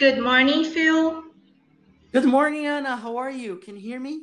[0.00, 1.24] Good morning, Phil.
[2.10, 2.96] Good morning, Anna.
[2.96, 3.56] How are you?
[3.56, 4.22] Can you hear me?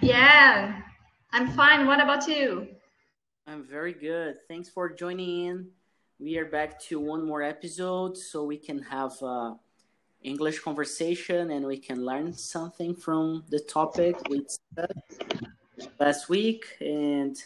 [0.00, 0.82] Yeah,
[1.32, 1.84] I'm fine.
[1.84, 2.68] What about you?
[3.48, 4.36] I'm very good.
[4.46, 5.66] Thanks for joining in.
[6.20, 9.54] We are back to one more episode so we can have uh,
[10.22, 14.92] English conversation and we can learn something from the topic we said
[15.98, 16.76] last week.
[16.80, 17.36] And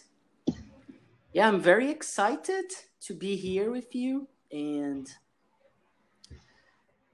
[1.33, 2.67] yeah, I'm very excited
[3.07, 4.29] to be here with you.
[4.51, 5.09] And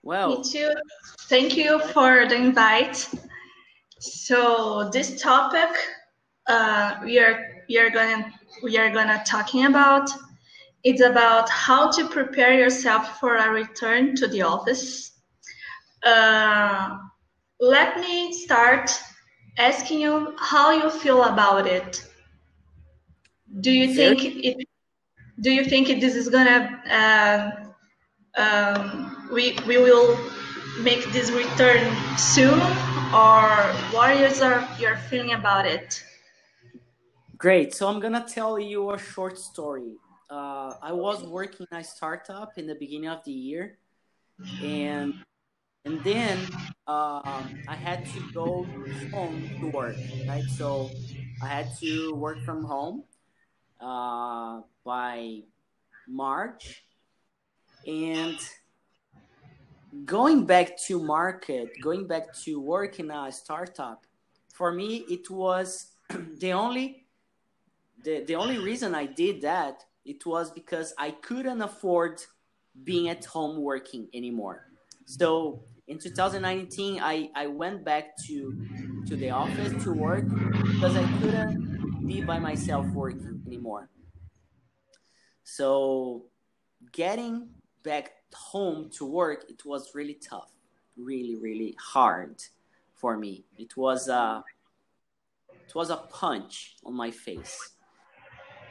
[0.08, 0.72] well, me too.
[1.28, 3.08] Thank you for the invite.
[4.00, 5.68] So this topic
[6.46, 8.24] uh, we are we are going
[8.62, 10.08] we are gonna talking about
[10.82, 15.12] it's about how to prepare yourself for a return to the office.
[16.02, 16.96] Uh,
[17.60, 18.90] let me start
[19.58, 22.02] asking you how you feel about it.
[23.60, 24.66] Do you think it?
[25.40, 27.67] Do you think this is gonna uh,
[28.36, 30.18] um, we we will
[30.80, 31.82] make this return
[32.16, 32.60] soon,
[33.12, 33.48] or
[33.92, 34.40] what is
[34.78, 36.02] your, feeling about it?
[37.36, 37.74] Great.
[37.74, 39.96] So I'm gonna tell you a short story.
[40.30, 43.78] Uh, I was working in a startup in the beginning of the year,
[44.62, 45.14] and
[45.84, 46.38] and then
[46.86, 48.66] uh, I had to go
[49.10, 49.96] home to work.
[50.26, 50.44] Right.
[50.44, 50.90] So
[51.42, 53.04] I had to work from home
[53.80, 55.42] uh, by
[56.08, 56.82] March,
[57.86, 58.38] and
[60.04, 64.04] going back to market, going back to work in a startup,
[64.52, 65.92] for me it was
[66.38, 67.06] the only
[68.04, 72.22] the, the only reason I did that it was because I couldn't afford
[72.84, 74.68] being at home working anymore.
[75.04, 78.66] So in 2019 I, I went back to
[79.06, 83.90] to the office to work because I couldn't be by myself working anymore.
[85.44, 86.26] So
[86.92, 87.48] getting
[87.82, 90.50] back home to work, it was really tough,
[90.96, 92.42] really, really hard
[92.94, 93.44] for me.
[93.56, 94.44] It was a,
[95.50, 97.72] it was a punch on my face,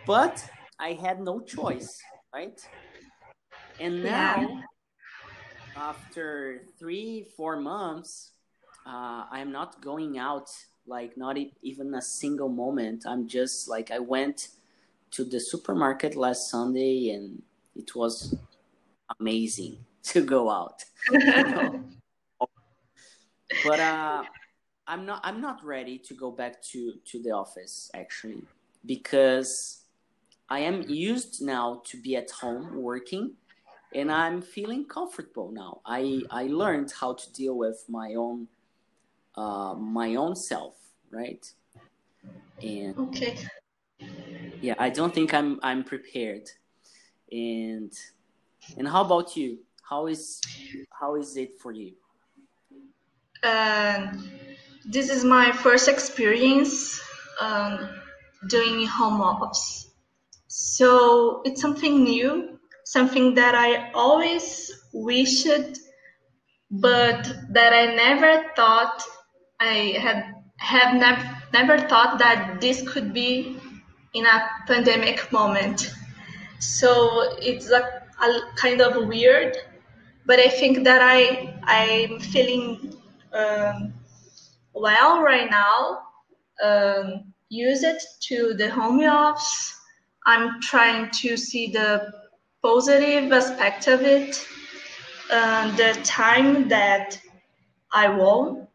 [0.05, 0.47] but
[0.79, 2.01] I had no choice,
[2.33, 2.59] right?
[3.79, 4.61] And now, yeah.
[5.75, 8.31] after three, four months,
[8.85, 10.49] uh, I'm not going out
[10.87, 13.05] like not even a single moment.
[13.05, 14.49] I'm just like I went
[15.11, 17.41] to the supermarket last Sunday and
[17.75, 18.35] it was
[19.19, 20.83] amazing to go out.
[23.63, 24.23] but uh,
[24.87, 28.43] I'm not I'm not ready to go back to to the office actually
[28.85, 29.83] because
[30.49, 33.33] I am used now to be at home working
[33.93, 35.81] and I'm feeling comfortable now.
[35.85, 38.47] I I learned how to deal with my own
[39.35, 40.75] uh, my own self,
[41.11, 41.45] right?
[42.61, 43.37] And okay.
[44.61, 46.49] Yeah, I don't think I'm I'm prepared.
[47.31, 47.91] And
[48.77, 49.59] and how about you?
[49.89, 50.41] How is
[50.99, 51.93] how is it for you?
[53.43, 54.29] Um,
[54.85, 56.99] this is my first experience
[57.39, 57.89] um,
[58.49, 59.91] doing home office.
[60.47, 65.47] So it's something new, something that I always wished,
[66.71, 69.03] but that I never thought
[69.59, 73.57] I had have never never thought that this could be
[74.13, 75.93] in a pandemic moment.
[76.59, 78.06] So it's a,
[78.55, 79.55] kind of weird,
[80.25, 82.93] but I think that I I'm feeling
[83.33, 83.93] um,
[84.73, 86.01] well right now.
[86.63, 89.79] Um, use it to the home office.
[90.25, 92.11] I'm trying to see the
[92.61, 94.45] positive aspect of it.
[95.29, 97.19] The time that
[97.93, 98.67] I won,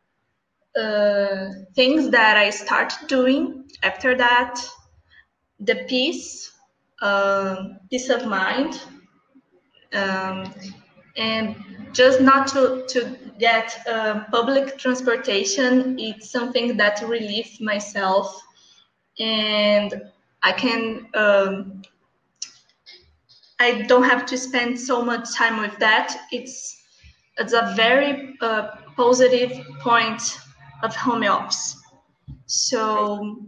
[0.81, 4.61] uh, things that I started doing after that,
[5.61, 6.53] the peace,
[7.03, 7.57] uh,
[7.91, 8.81] peace of mind
[9.95, 10.53] um,
[11.17, 11.57] and
[11.93, 18.41] just not to, to get uh, public transportation it's something that relieves myself.
[19.19, 20.11] And
[20.45, 21.83] i can um,
[23.61, 26.17] i don't have to spend so much time with that.
[26.33, 26.83] It's
[27.39, 30.39] it's a very uh, positive point
[30.83, 31.77] of home office
[32.47, 33.47] so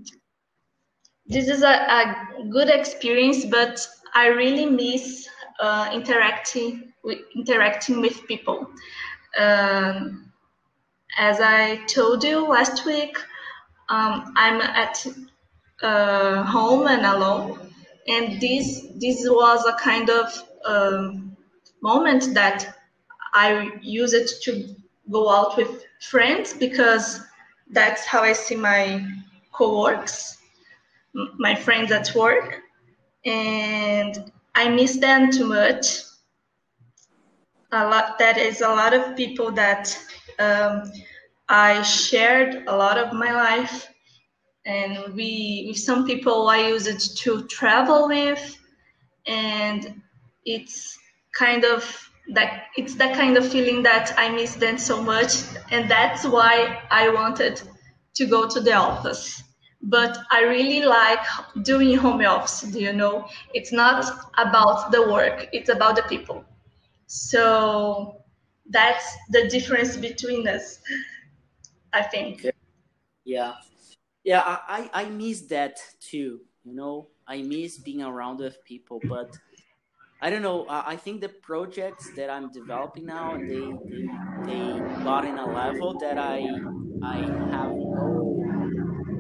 [1.26, 5.28] this is a, a good experience but i really miss
[5.60, 8.68] uh, interacting with interacting with people.
[9.38, 10.32] Um,
[11.18, 13.16] as I told you last week,
[13.88, 15.06] um, I'm at
[15.82, 17.58] uh, home and alone,
[18.08, 21.36] and this this was a kind of um,
[21.82, 22.76] moment that
[23.34, 24.74] I use it to
[25.10, 27.20] go out with friends because
[27.70, 29.06] that's how I see my
[29.52, 30.38] co-works,
[31.38, 32.60] my friends at work,
[33.24, 35.86] and I miss them too much.
[37.72, 38.18] a lot.
[38.18, 39.98] That is a lot of people that
[40.38, 40.92] um,
[41.48, 43.88] I shared a lot of my life,
[44.64, 48.58] and we with some people I use it to travel with,
[49.26, 50.00] and
[50.44, 50.98] it's
[51.34, 51.84] kind of
[52.34, 55.32] that it's that kind of feeling that I miss them so much,
[55.70, 57.60] and that's why I wanted
[58.14, 59.42] to go to the office.
[59.86, 61.20] But I really like
[61.62, 62.62] doing home office.
[62.62, 63.28] Do you know?
[63.52, 64.04] It's not
[64.38, 66.44] about the work; it's about the people.
[67.06, 68.25] So
[68.70, 70.81] that's the difference between us,
[71.92, 72.46] I think.
[73.25, 73.54] Yeah,
[74.25, 76.40] yeah, I I miss that too.
[76.64, 79.36] You know, I miss being around with people, but
[80.22, 80.64] I don't know.
[80.69, 84.08] I think the projects that I'm developing now, they they,
[84.46, 86.48] they got in a level that I
[87.02, 87.19] I
[87.50, 87.76] have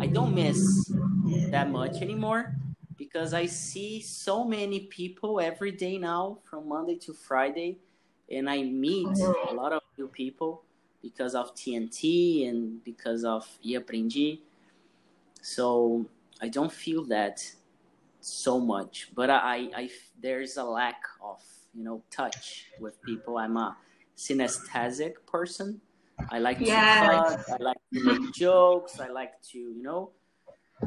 [0.04, 0.92] I don't miss
[1.48, 2.54] that much anymore
[2.98, 7.78] because I see so many people every day now from Monday to Friday,
[8.30, 9.08] and I meet
[9.48, 10.62] a lot of new people
[11.00, 13.78] because of TNT and because of E
[15.40, 16.04] So
[16.38, 17.40] I don't feel that
[18.20, 19.90] so much, but I, I
[20.20, 21.40] there's a lack of
[21.72, 23.38] you know touch with people.
[23.38, 23.74] I'm a
[24.18, 25.80] synesthetic person.
[26.30, 27.50] I like to yes.
[27.50, 29.00] I like to make jokes.
[29.00, 30.12] I like to you know.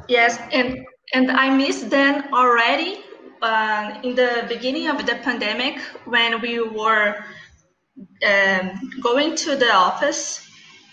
[0.07, 3.01] Yes, and and I miss them already.
[3.41, 7.24] Uh, in the beginning of the pandemic, when we were
[8.25, 10.47] um, going to the office,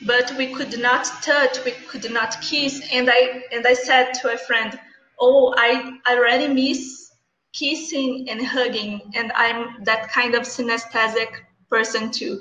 [0.06, 4.32] but we could not touch, we could not kiss, and I and I said to
[4.34, 4.78] a friend,
[5.20, 7.12] oh, I, I already miss
[7.52, 11.30] kissing and hugging, and I'm that kind of synesthetic
[11.70, 12.40] person too.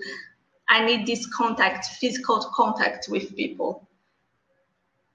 [0.69, 3.87] I need this contact, physical contact with people.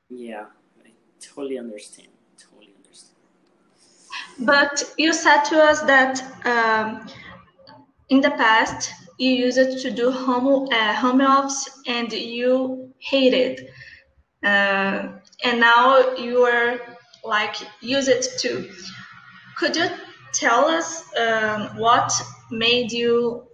[0.08, 0.46] Yeah,
[0.84, 0.90] I
[1.20, 2.08] totally understand.
[2.36, 3.16] Totally understand.
[4.40, 7.06] But you said to us that um,
[8.08, 13.68] in the past you used it to do home uh, home office and you hated,
[14.44, 15.08] uh,
[15.44, 16.80] and now you are
[17.24, 18.70] like use it too.
[19.56, 19.88] Could you
[20.32, 22.12] tell us um, what
[22.50, 23.47] made you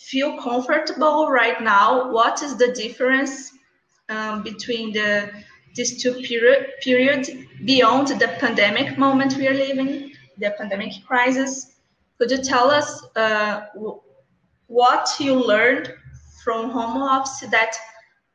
[0.00, 2.10] feel comfortable right now?
[2.10, 3.52] What is the difference
[4.08, 5.30] um, between the
[5.74, 7.30] these two period periods
[7.64, 11.76] beyond the pandemic moment we are living, the pandemic crisis?
[12.18, 13.66] Could you tell us uh,
[14.68, 15.92] what you learned
[16.42, 17.76] from home office that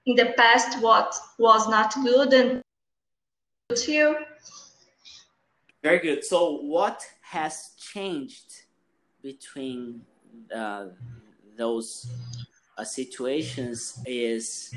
[0.05, 2.61] in the past what was not good and
[3.75, 4.15] to you?
[5.81, 6.23] Very good.
[6.23, 8.63] So, what has changed
[9.23, 10.01] between
[10.53, 10.87] uh,
[11.57, 12.09] those
[12.77, 14.73] uh, situations is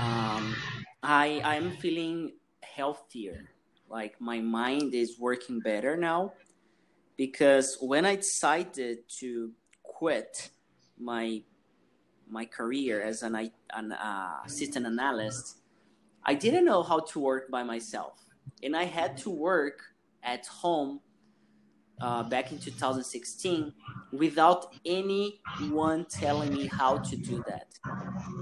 [0.00, 0.54] um,
[1.02, 2.32] I I'm feeling
[2.62, 3.50] healthier.
[3.88, 6.32] Like my mind is working better now
[7.16, 9.52] because when I decided to
[9.82, 10.50] quit
[10.98, 11.42] my
[12.28, 15.58] my career as an, an uh, assistant analyst,
[16.24, 18.24] I didn't know how to work by myself.
[18.62, 19.82] And I had to work
[20.22, 21.00] at home
[22.00, 23.72] uh, back in 2016
[24.12, 27.66] without anyone telling me how to do that.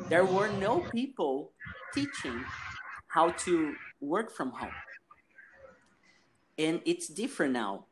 [0.09, 1.53] There were no people
[1.95, 2.45] teaching
[3.09, 4.71] how to work from home.
[6.59, 7.87] And it's different now.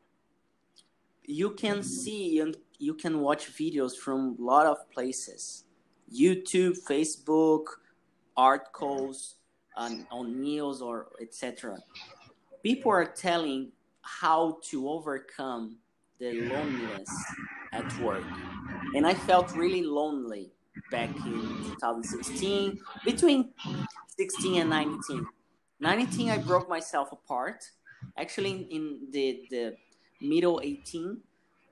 [1.25, 5.65] You can see and you can watch videos from a lot of places
[6.11, 7.65] YouTube, Facebook,
[8.35, 9.35] articles,
[9.79, 11.77] on, on news or etc.
[12.63, 13.71] People are telling
[14.19, 15.77] how to overcome
[16.19, 17.09] the loneliness
[17.71, 18.23] at work.
[18.95, 20.51] And I felt really lonely
[20.91, 21.41] back in
[21.79, 23.53] 2016, between
[24.17, 25.27] 16 and 19.
[25.79, 27.63] 19, I broke myself apart.
[28.17, 29.75] Actually, in the, the
[30.21, 31.19] middle 18,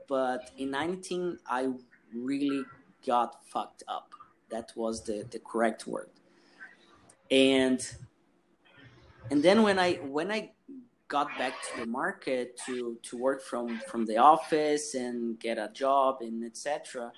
[0.08, 1.70] but in 19, I
[2.14, 2.64] really
[3.06, 4.12] got fucked up.
[4.50, 6.10] That was the, the correct word
[7.32, 7.96] and
[9.30, 10.50] and then when i when i
[11.08, 15.70] got back to the market to to work from from the office and get a
[15.74, 17.12] job and etc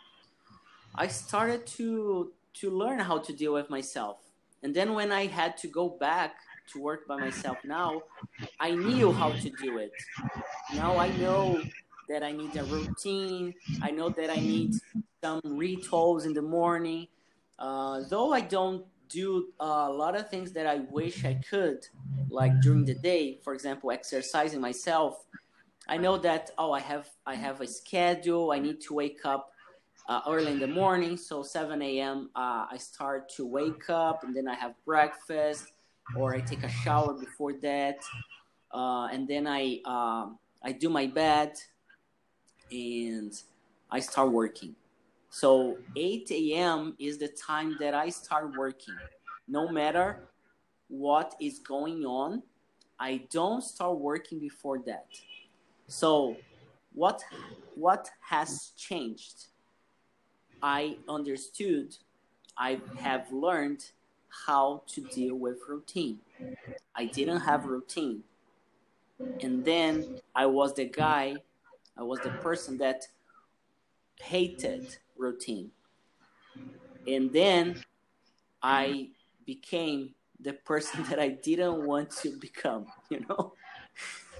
[0.96, 4.18] i started to to learn how to deal with myself.
[4.64, 6.36] And then when i had to go back
[6.72, 8.04] to work by myself now
[8.60, 9.92] i knew how to do it.
[10.76, 11.62] Now i know
[12.10, 13.54] that i need a routine.
[13.82, 14.76] I know that i need
[15.24, 17.08] some rituals in the morning.
[17.58, 21.86] Uh, though i don't do a lot of things that I wish I could,
[22.30, 23.40] like during the day.
[23.44, 25.26] For example, exercising myself.
[25.88, 28.52] I know that oh, I have I have a schedule.
[28.52, 29.52] I need to wake up
[30.08, 32.30] uh, early in the morning, so 7 a.m.
[32.36, 35.66] Uh, I start to wake up, and then I have breakfast,
[36.16, 38.00] or I take a shower before that,
[38.72, 41.54] uh, and then I um, I do my bed,
[42.72, 43.34] and
[43.90, 44.76] I start working.
[45.30, 46.96] So 8 a.m.
[47.00, 48.96] is the time that I start working.
[49.48, 50.28] No matter
[50.88, 52.44] what is going on,
[53.00, 55.08] I don't start working before that.
[55.88, 56.38] So
[56.94, 57.24] what
[57.76, 59.48] what has changed?
[60.62, 61.96] I understood,
[62.58, 63.86] I have learned
[64.46, 66.20] how to deal with routine.
[66.96, 68.24] I didn't have routine.
[69.42, 71.38] And then I was the guy,
[71.98, 73.08] I was the person that
[74.22, 75.72] hated routine.
[77.06, 77.76] And then
[78.64, 79.10] I
[79.46, 83.54] became the person that I didn't want to become, you know?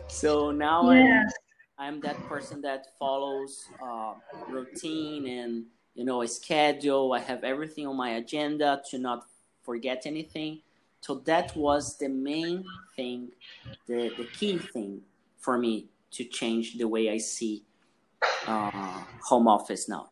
[0.08, 1.34] So now yes.
[1.78, 4.14] I'm, I'm that person that follows uh,
[4.48, 7.14] routine and, you know, a schedule.
[7.14, 9.26] I have everything on my agenda to not
[9.64, 10.62] forget anything.
[11.02, 13.30] So that was the main thing,
[13.88, 15.02] the, the key thing
[15.38, 17.64] for me to change the way I see
[18.48, 20.10] uh, home office now.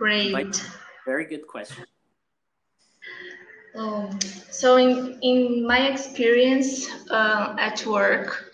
[0.00, 0.64] Great.
[1.04, 1.84] very good question.
[3.74, 4.18] Um,
[4.50, 8.46] so in, in my experience uh, at work,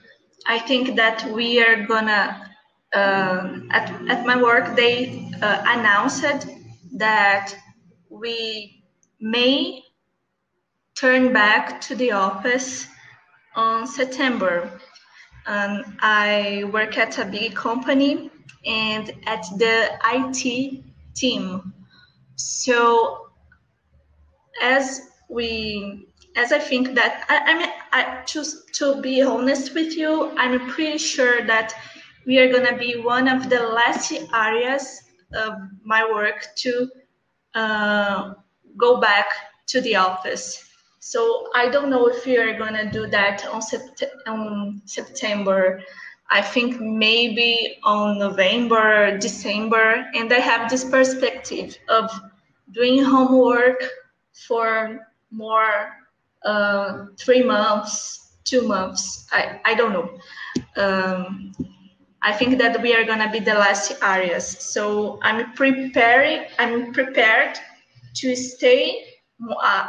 [0.45, 2.51] I think that we are gonna,
[2.93, 6.49] uh, at, at my work, they uh, announced
[6.97, 7.55] that
[8.11, 8.83] we
[9.21, 9.85] may
[10.97, 12.89] turn back to the office
[13.55, 14.81] on September.
[15.47, 18.33] Um, I work at a big company
[18.65, 20.83] and at the IT
[21.17, 21.73] team.
[22.37, 23.29] So
[24.63, 26.07] as we,
[26.37, 30.69] as I think that I, I mean, I just to be honest with you, I'm
[30.69, 31.75] pretty sure that
[32.27, 35.03] we are gonna be one of the last areas
[35.35, 35.55] of
[35.85, 36.89] my work to
[37.55, 38.35] uh,
[38.77, 39.27] go back
[39.69, 40.63] to the office.
[41.01, 45.81] So I don't know if we are gonna do that on, sept- on September.
[46.31, 52.11] I think maybe on November, December, and I have this perspective of
[52.73, 53.83] doing homework
[54.47, 55.93] for more
[56.45, 59.29] uh, three months, two months.
[59.33, 60.19] I, I don't know.
[60.77, 61.53] Um,
[62.23, 64.47] I think that we are gonna be the last areas.
[64.49, 66.47] So I'm preparing.
[66.59, 67.57] I'm prepared
[68.17, 69.05] to stay
[69.63, 69.87] uh,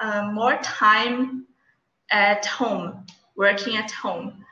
[0.00, 1.46] uh, more time
[2.10, 3.06] at home,
[3.36, 4.44] working at home.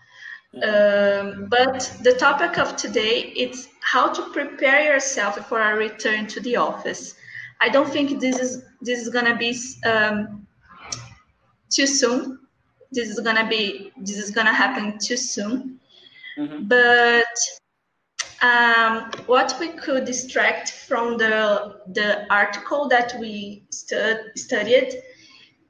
[0.54, 6.40] Um, but the topic of today is how to prepare yourself for a return to
[6.40, 7.14] the office.
[7.60, 10.46] I don't think this is this is gonna be um,
[11.68, 12.38] too soon.
[12.90, 15.78] This is gonna be this is gonna happen too soon.
[16.38, 16.66] Mm-hmm.
[16.66, 17.36] But
[18.40, 25.02] um, what we could distract from the the article that we stud, studied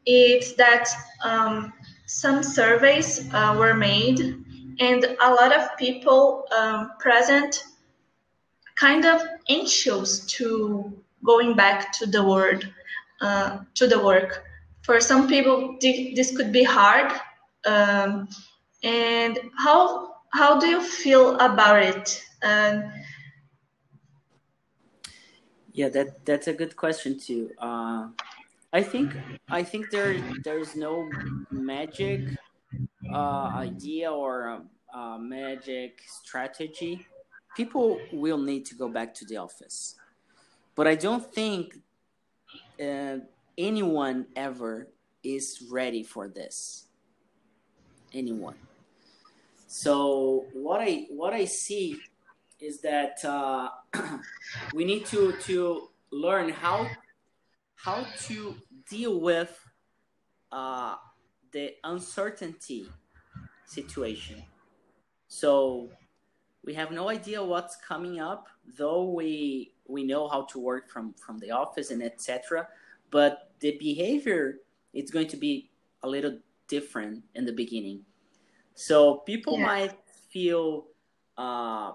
[0.07, 0.89] is that
[1.25, 1.73] um,
[2.07, 4.45] some surveys uh, were made
[4.79, 7.65] and a lot of people um, present
[8.77, 10.93] kind of anxious to
[11.25, 12.73] going back to the word
[13.21, 14.45] uh, to the work.
[14.83, 17.13] For some people this could be hard
[17.67, 18.29] um,
[18.83, 22.23] and how how do you feel about it?
[25.73, 27.51] Yeah that that's a good question too.
[27.59, 28.09] Uh,
[28.73, 29.17] i think
[29.49, 31.09] i think there there's no
[31.51, 32.21] magic
[33.13, 34.63] uh, idea or
[34.95, 37.07] a, magic strategy,
[37.57, 39.95] people will need to go back to the office.
[40.75, 41.77] But I don't think
[42.83, 43.19] uh,
[43.57, 44.89] anyone ever
[45.23, 46.87] is ready for this.
[48.13, 48.55] Anyone.
[49.67, 52.01] So what I what I see
[52.59, 53.69] is that uh,
[54.75, 56.89] we need to to learn how
[57.77, 58.57] how to
[58.89, 59.53] deal with
[60.51, 60.97] uh,
[61.53, 62.89] the uncertainty
[63.67, 64.43] situation.
[65.29, 65.91] So
[66.65, 71.15] we have no idea what's coming up, though we we know how to work from
[71.15, 72.69] from the office and etc.
[73.11, 74.61] But the behavior
[74.95, 75.71] it's going to be
[76.03, 78.05] a little different in the beginning.
[78.75, 79.67] So people yeah.
[79.67, 79.97] might
[80.31, 80.87] feel
[81.37, 81.93] uh,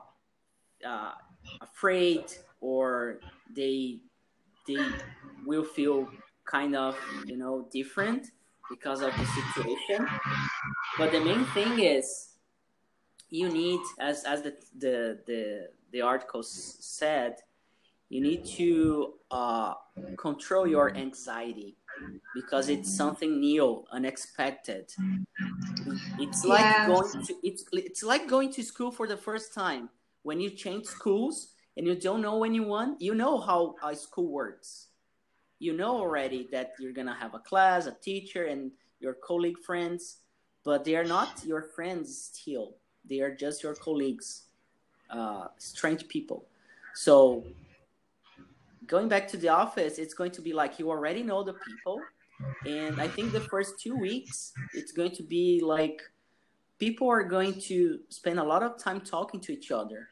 [0.86, 1.12] uh,
[1.62, 2.25] afraid,
[2.62, 3.19] or
[3.55, 4.00] they
[4.67, 4.86] they
[5.45, 6.10] will feel
[6.45, 8.31] kind of you know different
[8.70, 10.08] because of the situation.
[10.98, 12.29] But the main thing is
[13.29, 17.38] you need, as as the the the, the article said,
[18.10, 19.74] you need to uh,
[20.17, 21.75] control your anxiety
[22.36, 24.91] because it's something new, unexpected.
[26.20, 29.89] It's like going to it's it's like going to school for the first time.
[30.22, 34.88] When you change schools and you don't know anyone, you know how a school works
[35.63, 40.17] you know already that you're gonna have a class, a teacher, and your colleague friends,
[40.63, 42.75] but they are not your friends still.
[43.10, 44.43] They are just your colleagues,
[45.10, 46.46] uh, strange people.
[46.96, 47.43] So
[48.88, 52.01] going back to the office, it's going to be like you already know the people.
[52.65, 56.01] And I think the first two weeks, it's going to be like
[56.77, 60.10] people are going to spend a lot of time talking to each other.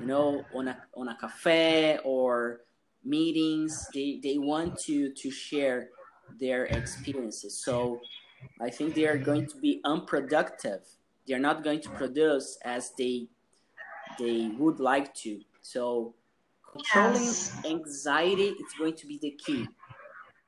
[0.00, 2.65] You know, on a on a cafe or
[3.06, 3.88] meetings.
[3.94, 5.88] They they want to to share
[6.40, 7.58] their experiences.
[7.64, 8.00] So
[8.60, 10.82] I think they are going to be unproductive.
[11.26, 13.28] They're not going to produce as they
[14.18, 15.40] they would like to.
[15.62, 16.14] So
[16.72, 17.56] controlling yes.
[17.64, 19.66] anxiety is going to be the key,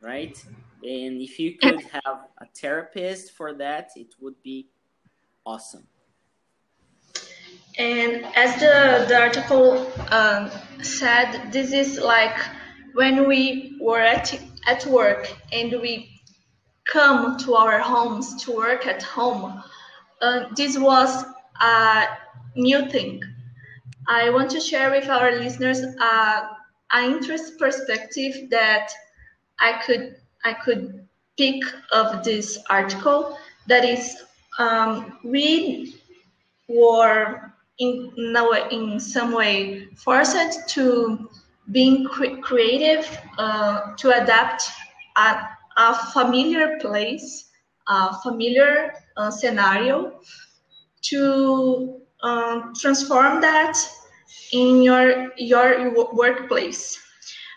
[0.01, 0.37] right?
[0.83, 4.69] And if you could have a therapist for that, it would be
[5.45, 5.87] awesome.
[7.79, 10.51] And as the, the article um,
[10.83, 12.37] said, this is like
[12.95, 16.11] when we were at, at work and we
[16.85, 19.63] come to our homes to work at home.
[20.21, 21.25] Uh, this was
[21.61, 22.07] a
[22.57, 23.23] new thing.
[24.09, 26.49] I want to share with our listeners uh,
[26.93, 28.89] an interest perspective that
[29.61, 31.07] I could I could
[31.37, 31.61] pick
[31.93, 33.37] of this article.
[33.67, 34.17] That is,
[34.59, 35.95] um, we
[36.69, 41.29] were in no in some way forced to
[41.71, 43.07] being cre- creative
[43.39, 44.63] uh, to adapt
[45.17, 45.37] a,
[45.77, 47.51] a familiar place,
[47.89, 50.21] a familiar uh, scenario,
[51.03, 53.77] to um, transform that
[54.53, 56.99] in your your workplace.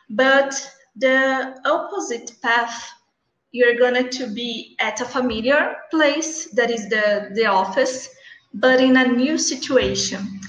[0.10, 0.54] But
[0.96, 2.92] the opposite path,
[3.52, 8.10] you're going to be at a familiar place, that is the, the office,
[8.54, 10.40] but in a new situation.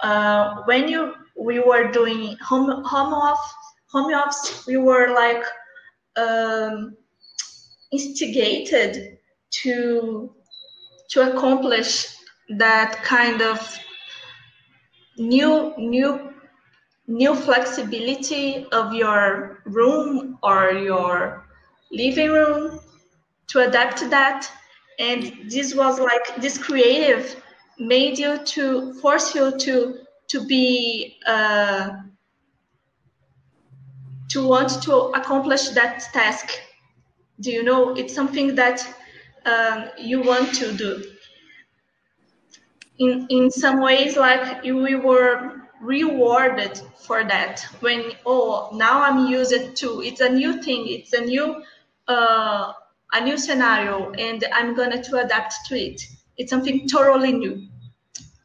[0.00, 3.54] Uh, when you we were doing home home off
[3.92, 5.44] home office, we were like
[6.16, 6.96] um,
[7.92, 9.18] instigated
[9.62, 10.32] to
[11.10, 12.06] to accomplish
[12.58, 13.58] that kind of
[15.18, 16.32] new new
[17.06, 21.46] new flexibility of your room or your
[21.92, 22.80] living room
[23.48, 24.50] to adapt to that
[25.00, 27.42] and this was like this creative
[27.78, 31.90] made you to force you to to be uh,
[34.28, 36.50] to want to accomplish that task.
[37.40, 37.94] Do you know?
[37.96, 38.86] It's something that
[39.46, 41.02] um, you want to do.
[42.98, 49.74] In in some ways like we were rewarded for that when oh now i'm used
[49.76, 50.86] to it's a new thing.
[50.86, 51.62] It's a new
[52.06, 52.74] uh,
[53.12, 56.00] a new scenario and i'm gonna to adapt to it.
[56.36, 57.68] It's something totally new.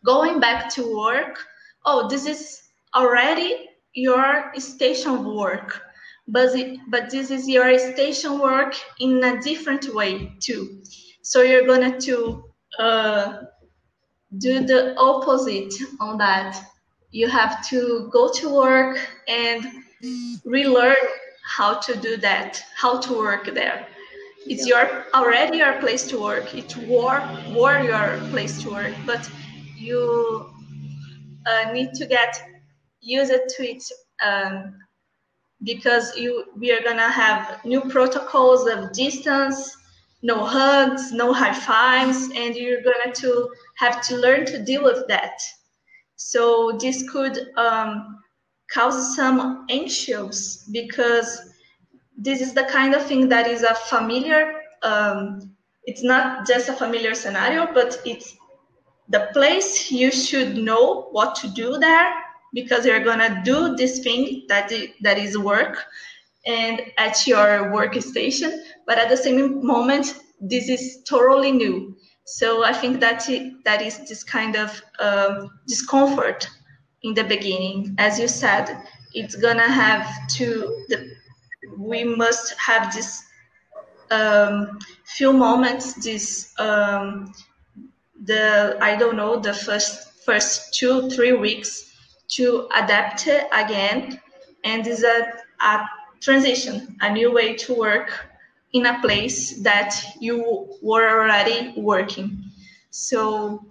[0.06, 1.39] Going back to work
[1.86, 2.62] oh this is
[2.95, 5.82] already your station work
[6.28, 10.82] but it, but this is your station work in a different way too.
[11.21, 12.43] So you're gonna to
[12.80, 13.41] uh,
[14.38, 16.60] do the opposite on that.
[17.12, 18.97] You have to go to work
[19.28, 19.65] and
[20.45, 20.95] relearn
[21.45, 23.88] how to do that how to work there
[24.45, 26.53] it's your already your place to work.
[26.55, 28.93] It's war war your place to work.
[29.05, 29.29] But
[29.77, 30.49] you
[31.45, 32.41] uh, need to get
[33.01, 33.84] used to it
[34.23, 34.75] um,
[35.63, 39.75] because you we are gonna have new protocols of distance
[40.23, 45.08] no hugs no high fives and you're gonna to have to learn to deal with
[45.08, 45.39] that.
[46.15, 48.17] So this could um,
[48.71, 51.55] cause some anxious because
[52.17, 55.51] this is the kind of thing that is a familiar um,
[55.86, 58.36] it's not just a familiar scenario but it's
[59.10, 62.12] the place you should know what to do there
[62.54, 65.86] because you're gonna do this thing that is, that is work
[66.45, 68.58] and at your workstation.
[68.88, 71.95] But at the same moment this is totally new.
[72.25, 73.28] So i think that
[73.65, 76.47] that is this kind of um, discomfort
[77.04, 77.95] in the beginning.
[77.99, 78.82] As you said
[79.13, 81.14] it's gonna have to the,
[81.78, 83.24] we must have this
[84.12, 87.34] um, few moments this um,
[88.24, 91.92] the I don't know the first first two three weeks
[92.28, 94.20] to adapt again,
[94.64, 95.86] and is a, a
[96.22, 98.28] transition, a new way to work
[98.74, 102.44] in a place that you were already working.
[102.90, 103.66] So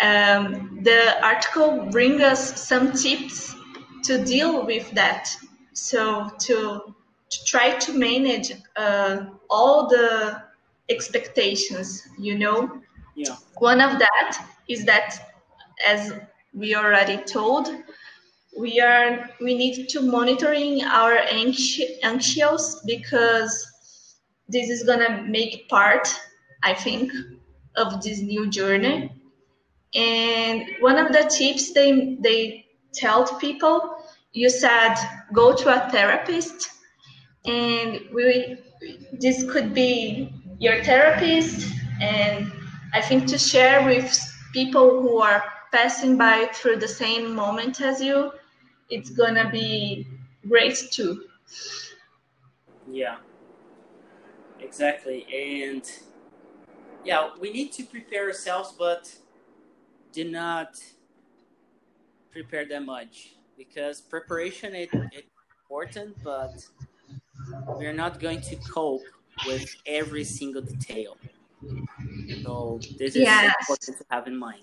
[0.00, 3.54] um, the article brings us some tips
[4.04, 5.28] to deal with that.
[5.74, 6.94] So to,
[7.32, 10.42] to try to manage uh, all the
[10.88, 12.82] expectations, you know,
[13.14, 13.36] yeah.
[13.58, 15.14] One of that is that,
[15.86, 16.12] as
[16.54, 17.68] we already told,
[18.58, 21.18] we are we need to monitoring our
[22.02, 23.66] anxious because
[24.48, 26.08] this is gonna make part,
[26.62, 27.12] I think,
[27.76, 29.12] of this new journey.
[29.94, 33.96] And one of the tips they they tell to people.
[34.32, 34.94] You said
[35.34, 36.70] go to a therapist,
[37.44, 38.58] and we
[39.20, 42.52] this could be your therapist, and
[42.92, 44.18] I think to share with
[44.52, 48.32] people who are passing by through the same moment as you,
[48.90, 50.06] it's gonna be
[50.46, 51.24] great too.
[52.90, 53.16] Yeah,
[54.60, 55.82] exactly, and
[57.04, 59.12] yeah, we need to prepare ourselves, but
[60.12, 60.78] do not
[62.30, 64.88] prepare that much because preparation is
[65.68, 66.64] important, but
[67.78, 69.02] we're not going to cope
[69.46, 71.16] with every single detail.
[72.42, 73.54] So this is yes.
[73.60, 74.62] important to have in mind.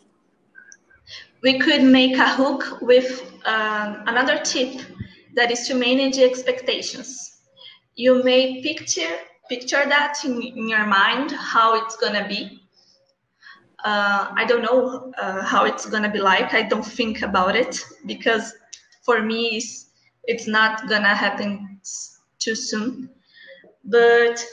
[1.41, 4.81] We could make a hook with um, another tip
[5.35, 7.37] that is to manage expectations.
[7.95, 9.15] You may picture
[9.49, 12.61] picture that in, in your mind how it's gonna be.
[13.83, 16.53] Uh, I don't know uh, how it's gonna be like.
[16.53, 18.53] I don't think about it because
[19.01, 19.89] for me it's,
[20.25, 21.79] it's not gonna happen
[22.39, 23.09] too soon.
[23.83, 24.43] But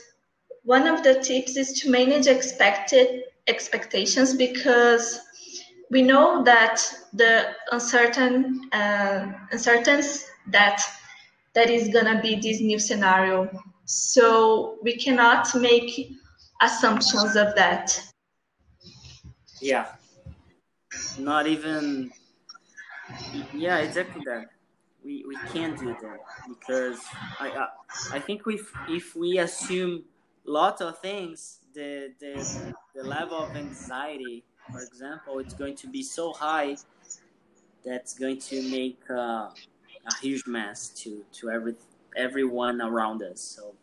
[0.64, 5.20] one of the tips is to manage expected expectations because
[5.90, 10.82] we know that the uncertain uh, uncertainties that
[11.54, 13.48] that is gonna be this new scenario.
[13.84, 16.12] So we cannot make
[16.60, 17.98] assumptions of that.
[19.60, 19.86] Yeah.
[21.18, 22.10] Not even.
[23.54, 24.46] Yeah, exactly that.
[25.06, 27.00] We we can't do that because
[27.38, 27.68] I I,
[28.16, 29.94] I think if if we assume
[30.44, 32.34] lots of things, the the
[32.94, 36.78] the level of anxiety, for example, it's going to be so high
[37.84, 39.50] that's going to make uh,
[40.06, 41.76] a huge mess to to every
[42.16, 43.40] everyone around us.
[43.40, 43.76] So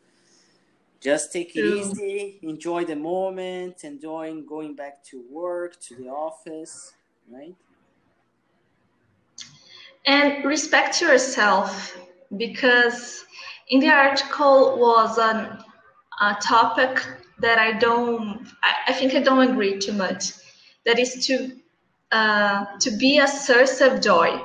[1.00, 6.96] just take it easy, enjoy the moment, enjoying going back to work, to the office,
[7.28, 7.56] right?
[10.06, 11.98] And respect yourself
[12.38, 13.26] because
[13.70, 15.58] in the article was an,
[16.22, 17.06] a topic
[17.40, 20.32] that I don't, I, I think I don't agree too much.
[20.86, 21.52] That is to
[22.12, 24.42] uh, to be a source of joy.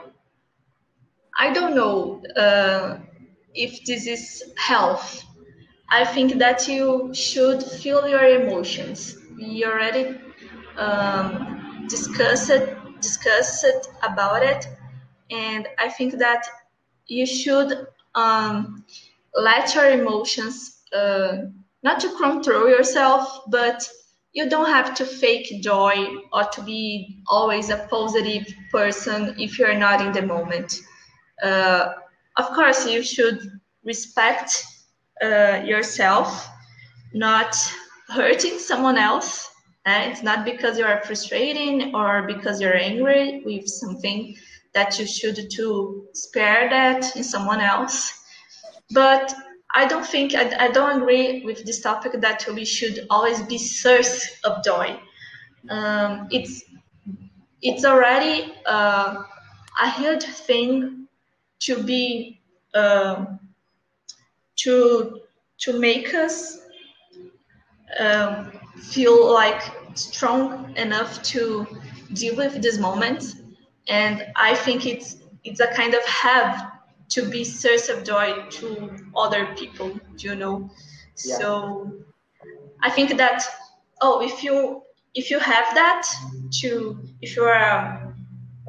[1.38, 2.98] I don't know uh,
[3.54, 5.24] if this is health.
[5.90, 9.16] I think that you should feel your emotions.
[9.36, 10.16] We already
[10.76, 12.76] um, discussed it,
[14.02, 14.66] about it,
[15.30, 16.46] and I think that
[17.06, 18.84] you should um,
[19.34, 21.36] let your emotions uh,
[21.82, 23.88] not to control yourself, but
[24.32, 29.78] you don't have to fake joy or to be always a positive person if you're
[29.78, 30.80] not in the moment.
[31.42, 31.88] Uh,
[32.36, 33.40] of course, you should
[33.84, 34.64] respect
[35.22, 36.48] uh, yourself,
[37.14, 37.56] not
[38.08, 39.50] hurting someone else.
[39.86, 44.34] Uh, it's not because you are frustrated or because you're angry with something
[44.74, 48.12] that you should to spare that in someone else.
[48.90, 49.35] But
[49.74, 53.59] I don't think I, I don't agree with this topic that we should always be
[53.59, 54.98] source of joy.
[55.68, 56.64] Um, it's
[57.61, 59.22] it's already uh,
[59.83, 61.07] a huge thing
[61.61, 62.40] to be
[62.74, 63.26] uh,
[64.57, 65.20] to
[65.59, 66.61] to make us
[67.98, 69.62] um, feel like
[69.94, 71.66] strong enough to
[72.12, 73.35] deal with this moment
[73.88, 76.72] and i think it's it's a kind of have
[77.09, 80.70] to be source of joy to other people you know
[81.24, 81.38] yeah.
[81.38, 81.92] so
[82.83, 83.42] i think that
[84.03, 84.83] oh if you
[85.14, 86.07] if you have that
[86.51, 88.14] to if you're a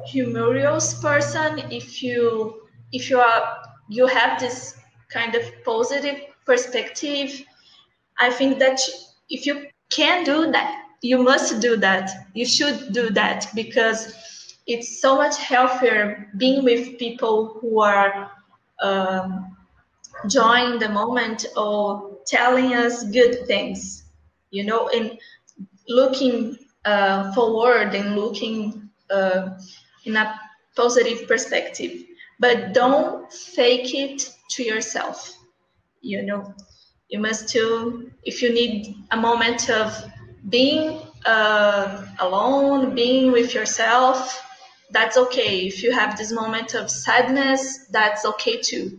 [0.06, 4.78] humorous person if you if you are you have this
[5.10, 7.42] kind of positive perspective
[8.18, 8.80] i think that
[9.28, 14.14] if you can do that you must do that you should do that because
[14.70, 18.30] it's so much healthier being with people who are
[18.80, 19.56] um,
[20.22, 24.04] enjoying the moment or telling us good things,
[24.52, 25.18] you know, and
[25.88, 29.58] looking uh, forward and looking uh,
[30.04, 30.40] in a
[30.76, 32.04] positive perspective.
[32.38, 35.36] But don't fake it to yourself,
[36.00, 36.54] you know.
[37.08, 39.92] You must too, if you need a moment of
[40.48, 44.46] being uh, alone, being with yourself,
[44.92, 45.66] that's okay.
[45.66, 48.98] If you have this moment of sadness, that's okay too.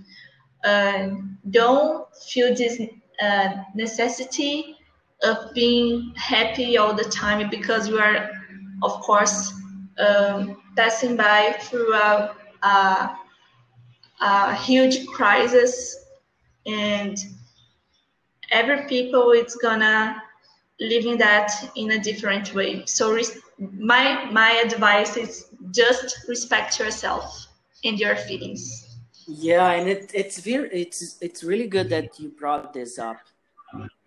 [0.63, 1.09] Uh,
[1.49, 2.81] don't feel this
[3.21, 4.77] uh, necessity
[5.23, 8.31] of being happy all the time because you are,
[8.83, 9.53] of course,
[9.99, 13.17] um, passing by through a, a,
[14.21, 15.97] a huge crisis
[16.65, 17.17] and
[18.51, 20.21] every people it's gonna
[20.79, 22.83] living that in a different way.
[22.85, 23.17] So
[23.59, 27.47] my my advice is just respect yourself.
[27.83, 28.99] and your feelings.
[29.27, 33.17] Yeah, and it, it's very it's it's really good that you brought this up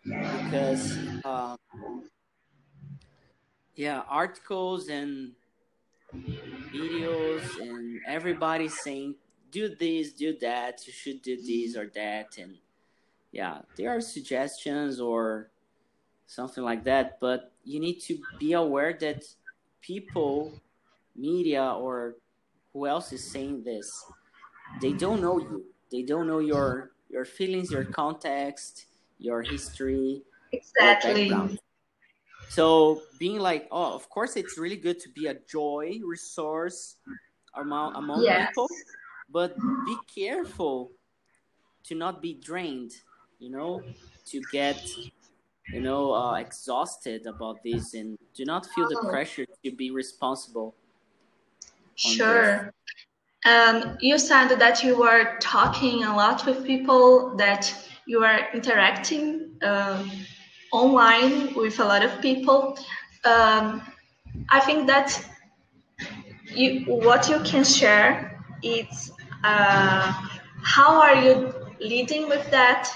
[0.05, 1.59] because um,
[3.75, 5.33] yeah, articles and
[6.15, 9.15] videos and everybody saying
[9.51, 12.57] do this, do that, you should do this or that, and
[13.33, 15.51] yeah, there are suggestions or
[16.27, 19.25] something like that, but you need to be aware that
[19.81, 20.53] people,
[21.17, 22.17] media, or
[22.73, 24.05] who else is saying this,
[24.81, 25.65] they don't know you.
[25.91, 28.87] They don't know your your feelings, your context,
[29.19, 30.23] your history,
[30.53, 31.29] exactly.
[31.29, 31.51] Your
[32.49, 36.97] so being like, oh, of course, it's really good to be a joy resource
[37.57, 38.49] among among yes.
[38.49, 38.69] people,
[39.31, 40.93] but be careful
[41.85, 42.93] to not be drained.
[43.39, 43.83] You know,
[44.27, 44.81] to get
[45.69, 49.09] you know uh, exhausted about this and do not feel the oh.
[49.09, 50.75] pressure to be responsible
[51.97, 52.73] sure.
[53.47, 57.73] Um, you said that you were talking a lot with people that
[58.07, 60.11] you are interacting um,
[60.73, 62.79] online with a lot of people.
[63.25, 63.83] Um,
[64.51, 65.25] i think that
[66.55, 69.13] you what you can share is
[69.45, 70.13] uh,
[70.63, 72.91] how are you leading with that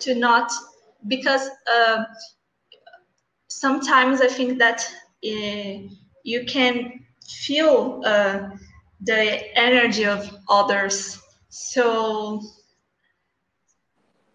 [0.00, 0.50] to not
[1.08, 2.04] because uh,
[3.48, 4.88] sometimes I think that
[5.24, 5.88] uh,
[6.22, 8.50] you can feel uh,
[9.00, 11.20] the energy of others.
[11.48, 12.42] So,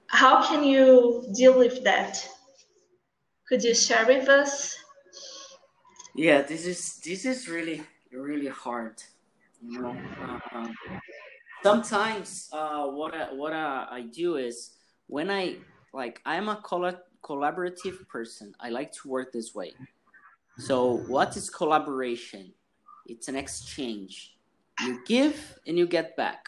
[0.07, 2.27] how can you deal with that?
[3.47, 4.77] Could you share with us?
[6.15, 9.01] Yeah, this is this is really really hard.
[9.61, 9.97] You know,
[10.53, 10.75] um,
[11.63, 14.71] sometimes uh, what I, what I, I do is
[15.07, 15.55] when I
[15.93, 18.53] like I'm a collaborative person.
[18.59, 19.73] I like to work this way.
[20.57, 22.53] So what is collaboration?
[23.05, 24.35] It's an exchange.
[24.81, 26.47] You give and you get back.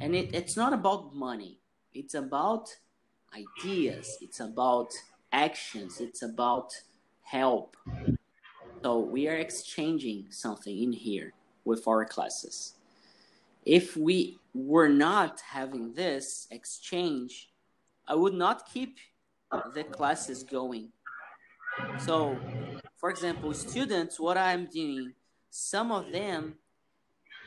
[0.00, 1.58] And it, it's not about money.
[1.94, 2.68] It's about
[3.34, 4.18] ideas.
[4.20, 4.92] It's about
[5.32, 6.00] actions.
[6.00, 6.72] It's about
[7.22, 7.76] help.
[8.82, 11.32] So we are exchanging something in here
[11.64, 12.74] with our classes.
[13.64, 17.50] If we were not having this exchange,
[18.06, 18.98] I would not keep
[19.74, 20.92] the classes going.
[21.98, 22.38] So,
[22.96, 25.12] for example, students, what I'm doing,
[25.50, 26.54] some of them,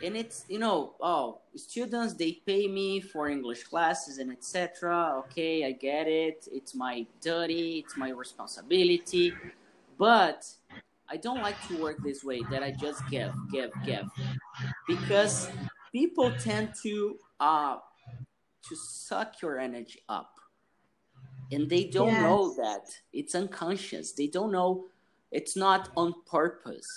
[0.01, 5.15] and it's you know, oh, students they pay me for English classes and etc.
[5.25, 6.47] Okay, I get it.
[6.51, 7.83] It's my duty.
[7.85, 9.33] It's my responsibility,
[9.97, 10.47] but
[11.09, 12.41] I don't like to work this way.
[12.49, 14.05] That I just give, give, give,
[14.87, 15.49] because
[15.91, 17.77] people tend to uh
[18.67, 20.38] to suck your energy up
[21.51, 22.21] and they don't yes.
[22.21, 22.91] know that.
[23.11, 24.11] It's unconscious.
[24.11, 24.85] They don't know.
[25.31, 26.87] It's not on purpose.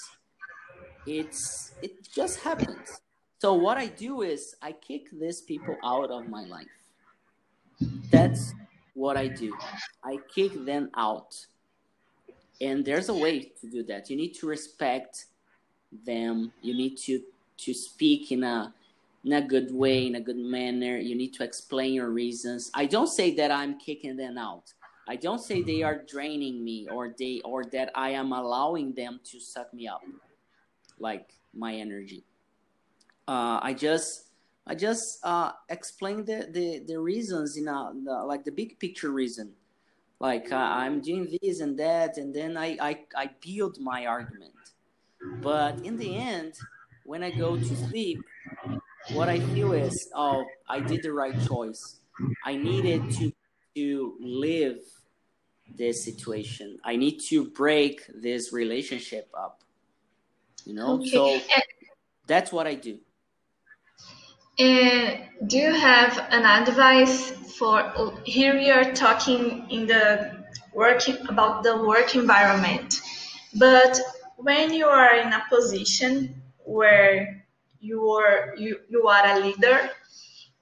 [1.06, 3.00] It's it just happens.
[3.38, 6.66] So what i do is i kick these people out of my life.
[8.10, 8.54] That's
[8.94, 9.52] what i do.
[10.04, 11.46] I kick them out.
[12.60, 14.08] And there's a way to do that.
[14.08, 15.24] You need to respect
[16.06, 16.52] them.
[16.62, 17.20] You need to
[17.58, 18.72] to speak in a
[19.24, 20.98] in a good way, in a good manner.
[20.98, 22.70] You need to explain your reasons.
[22.74, 24.72] I don't say that I'm kicking them out.
[25.08, 29.20] I don't say they are draining me or they or that I am allowing them
[29.30, 30.02] to suck me up,
[30.98, 32.24] like my energy.
[33.26, 34.30] Uh, I just
[34.66, 39.10] I just uh, explain the, the the reasons in a the, like the big picture
[39.10, 39.52] reason.
[40.20, 44.54] Like uh, I'm doing this and that, and then I, I I build my argument.
[45.40, 46.54] But in the end,
[47.04, 48.22] when I go to sleep,
[49.10, 52.00] what I feel is, oh, I did the right choice.
[52.44, 53.32] I needed to
[53.74, 54.78] to live
[55.76, 56.78] this situation.
[56.84, 59.62] I need to break this relationship up.
[60.64, 61.08] You know, okay.
[61.08, 61.40] so
[62.26, 62.98] that's what I do.
[64.58, 71.16] And do you have an advice for oh, here we are talking in the working
[71.28, 73.00] about the work environment,
[73.54, 73.98] but
[74.36, 77.41] when you are in a position where
[77.82, 79.90] you are you, you are a leader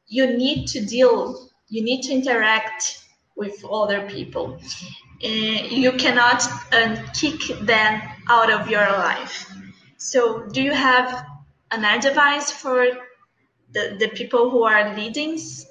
[0.09, 3.01] you need to deal you need to interact
[3.41, 4.61] with other people.
[5.23, 9.51] And you cannot uh, kick them out of your life.
[9.97, 11.27] So do you have
[11.71, 12.87] an advice for
[13.73, 15.67] the, the people who are leadings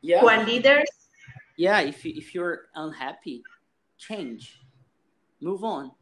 [0.00, 0.20] yeah.
[0.20, 0.88] who are leaders?
[1.56, 3.42] Yeah if, you, if you're unhappy
[3.98, 4.58] change.
[5.40, 5.92] Move on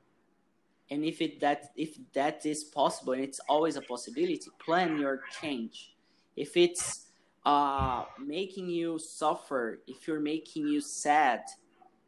[0.91, 5.23] and if it that if that is possible and it's always a possibility plan your
[5.41, 5.95] change
[6.37, 7.07] if it's
[7.47, 11.43] uh, making you suffer if you're making you sad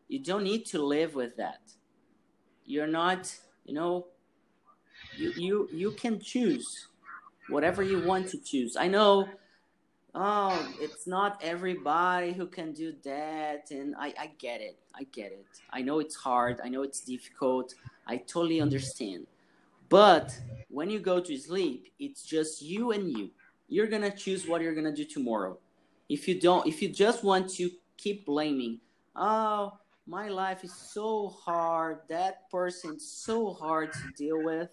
[0.08, 1.60] you don't need to live with that
[2.64, 4.06] you're not you know
[5.16, 6.88] you you you can choose
[7.48, 8.76] whatever you want to choose.
[8.76, 9.28] I know
[10.14, 13.70] oh, it's not everybody who can do that.
[13.70, 14.78] And I, I get it.
[14.94, 15.46] I get it.
[15.70, 16.60] I know it's hard.
[16.62, 17.74] I know it's difficult.
[18.06, 19.26] I totally understand.
[19.88, 23.30] But when you go to sleep, it's just you and you.
[23.68, 25.58] You're going to choose what you're going to do tomorrow.
[26.08, 28.80] If you don't, if you just want to keep blaming,
[29.16, 34.68] oh, my life is so hard, that person's so hard to deal with,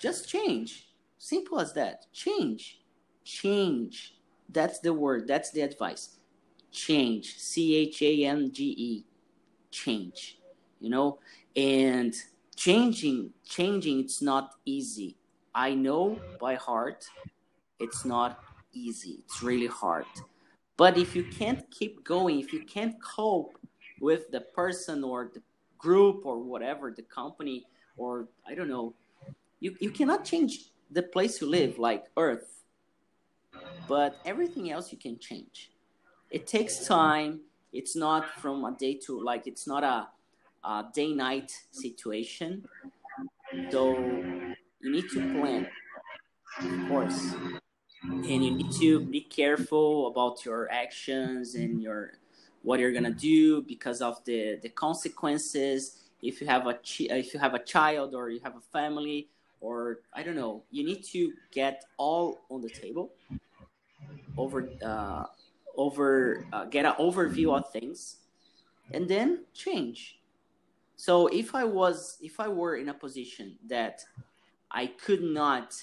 [0.00, 0.88] just change.
[1.18, 2.12] Simple as that.
[2.12, 2.81] Change
[3.24, 4.14] change.
[4.48, 6.18] That's the word, that's the advice.
[6.70, 7.36] Change.
[7.38, 9.04] C H A N G E.
[9.70, 10.38] Change.
[10.80, 11.18] You know?
[11.54, 12.14] And
[12.56, 15.16] changing, changing, it's not easy.
[15.54, 17.06] I know by heart
[17.78, 18.40] it's not
[18.72, 19.18] easy.
[19.24, 20.06] It's really hard.
[20.76, 23.58] But if you can't keep going, if you can't cope
[24.00, 25.42] with the person or the
[25.78, 28.94] group or whatever, the company, or I don't know,
[29.60, 32.61] you, you cannot change the place you live, like Earth
[33.88, 35.70] but everything else you can change.
[36.30, 37.40] It takes time.
[37.72, 40.08] It's not from a day to like it's not a,
[40.66, 42.66] a day night situation.
[43.70, 45.68] So you need to plan,
[46.60, 47.34] of course,
[48.02, 52.12] and you need to be careful about your actions and your
[52.62, 55.98] what you're gonna do because of the the consequences.
[56.22, 59.28] If you have a if you have a child or you have a family
[59.62, 63.12] or I don't know, you need to get all on the table
[64.36, 65.24] over uh,
[65.76, 68.16] over uh, get an overview of things
[68.92, 70.18] and then change.
[70.96, 74.04] So if i was if i were in a position that
[74.70, 75.74] i could not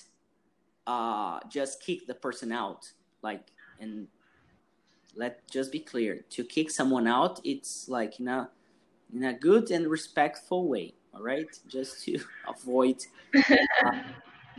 [0.88, 2.90] uh, just kick the person out
[3.22, 4.08] like and
[5.16, 8.50] let just be clear to kick someone out it's like in a
[9.14, 12.98] in a good and respectful way all right just to avoid
[13.36, 14.00] uh,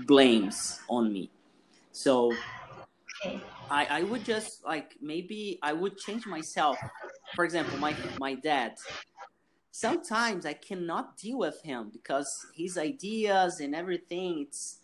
[0.06, 1.30] blames on me
[1.92, 2.32] so
[3.70, 6.78] I, I would just like maybe I would change myself.
[7.34, 8.76] For example, my my dad.
[9.70, 14.78] Sometimes I cannot deal with him because his ideas and everything it's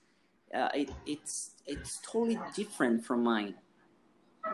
[0.54, 3.54] uh, it, it's it's totally different from mine.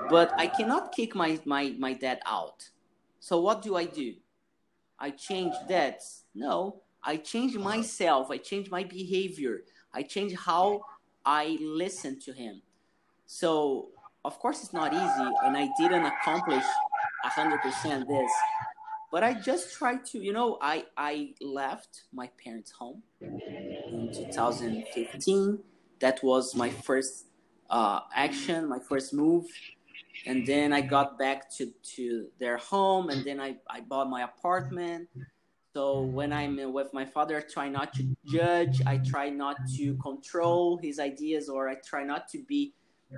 [0.09, 2.70] But I cannot kick my, my, my dad out.
[3.20, 4.14] So what do I do?
[4.98, 6.01] I change that?
[6.35, 8.30] No, I change myself.
[8.30, 9.62] I change my behavior.
[9.92, 10.82] I change how
[11.24, 12.62] I listen to him.
[13.26, 13.88] So
[14.24, 16.64] of course it's not easy, and I didn't accomplish
[17.24, 18.30] hundred percent this,
[19.10, 20.18] but I just tried to.
[20.18, 25.58] You know, I I left my parents' home in 2015.
[26.00, 27.26] That was my first
[27.70, 29.46] uh, action, my first move,
[30.26, 34.22] and then I got back to to their home, and then I I bought my
[34.22, 35.08] apartment.
[35.74, 38.82] So when I'm with my father, I try not to judge.
[38.87, 42.74] I try not to control his ideas, or I try not to be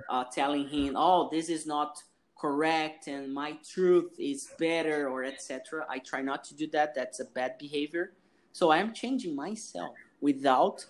[0.09, 2.01] uh, telling him, "Oh, this is not
[2.37, 5.85] correct, and my truth is better," or etc.
[5.89, 6.95] I try not to do that.
[6.95, 8.13] That's a bad behavior.
[8.53, 10.85] So I am changing myself without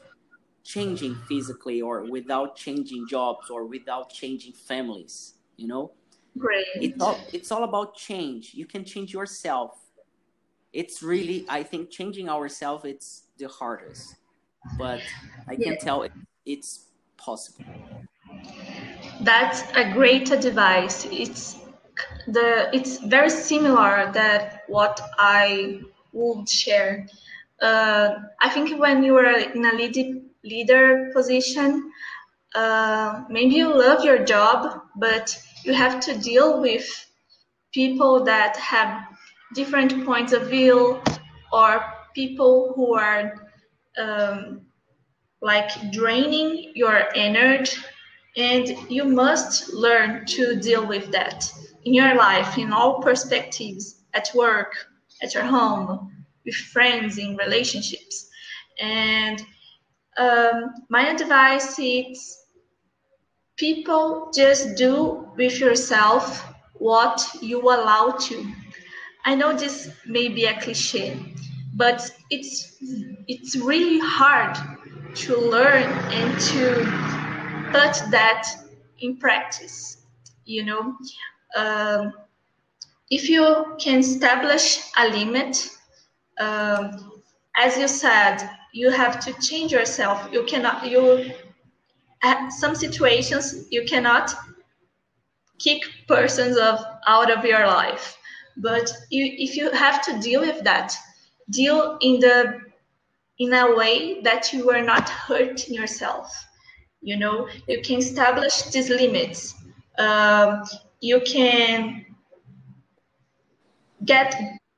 [0.64, 5.34] changing physically, or without changing jobs, or without changing families.
[5.58, 5.92] You know,
[6.38, 6.66] Great.
[6.76, 8.54] It's all it's all about change.
[8.54, 9.85] You can change yourself.
[10.76, 12.84] It's really, I think, changing ourselves.
[12.84, 14.18] It's the hardest,
[14.78, 15.00] but
[15.48, 16.12] I can tell it,
[16.46, 17.64] it's possible.
[19.22, 21.06] That's a great advice.
[21.10, 21.62] It's
[22.28, 25.80] the it's very similar that what I
[26.12, 27.08] would share.
[27.62, 28.10] Uh,
[28.42, 31.90] I think when you are in a lead, leader position,
[32.54, 36.86] uh, maybe you love your job, but you have to deal with
[37.72, 39.15] people that have
[39.54, 41.02] different points of view
[41.52, 43.48] or people who are
[43.98, 44.62] um,
[45.42, 47.78] like draining your energy
[48.38, 51.50] and you must learn to deal with that
[51.86, 54.74] in your life, in all perspectives, at work,
[55.22, 58.28] at your home, with friends, in relationships.
[58.82, 59.42] And
[60.18, 62.38] um, my advice is
[63.56, 68.46] people just do with yourself what you allow to.
[69.26, 71.20] I know this may be a cliche,
[71.76, 72.78] but it's
[73.28, 74.56] it's really hard
[75.16, 76.76] to learn and to
[77.72, 78.48] put that
[79.00, 80.04] in practice.
[80.46, 80.98] You know,
[81.56, 82.14] um,
[83.10, 85.70] if you can establish a limit,
[86.40, 87.12] um,
[87.58, 90.30] as you said, you have to change yourself.
[90.32, 90.88] You cannot.
[90.88, 91.32] You
[92.26, 94.34] at some situations you cannot
[95.60, 98.18] kick persons of out of your life,
[98.58, 100.96] but you, if you have to deal with that,
[101.50, 102.60] deal in the
[103.40, 106.30] in a way that you are not hurting yourself
[107.02, 109.56] You know, you can establish these limits.
[110.00, 110.64] Um,
[111.02, 112.06] you can
[114.06, 114.36] get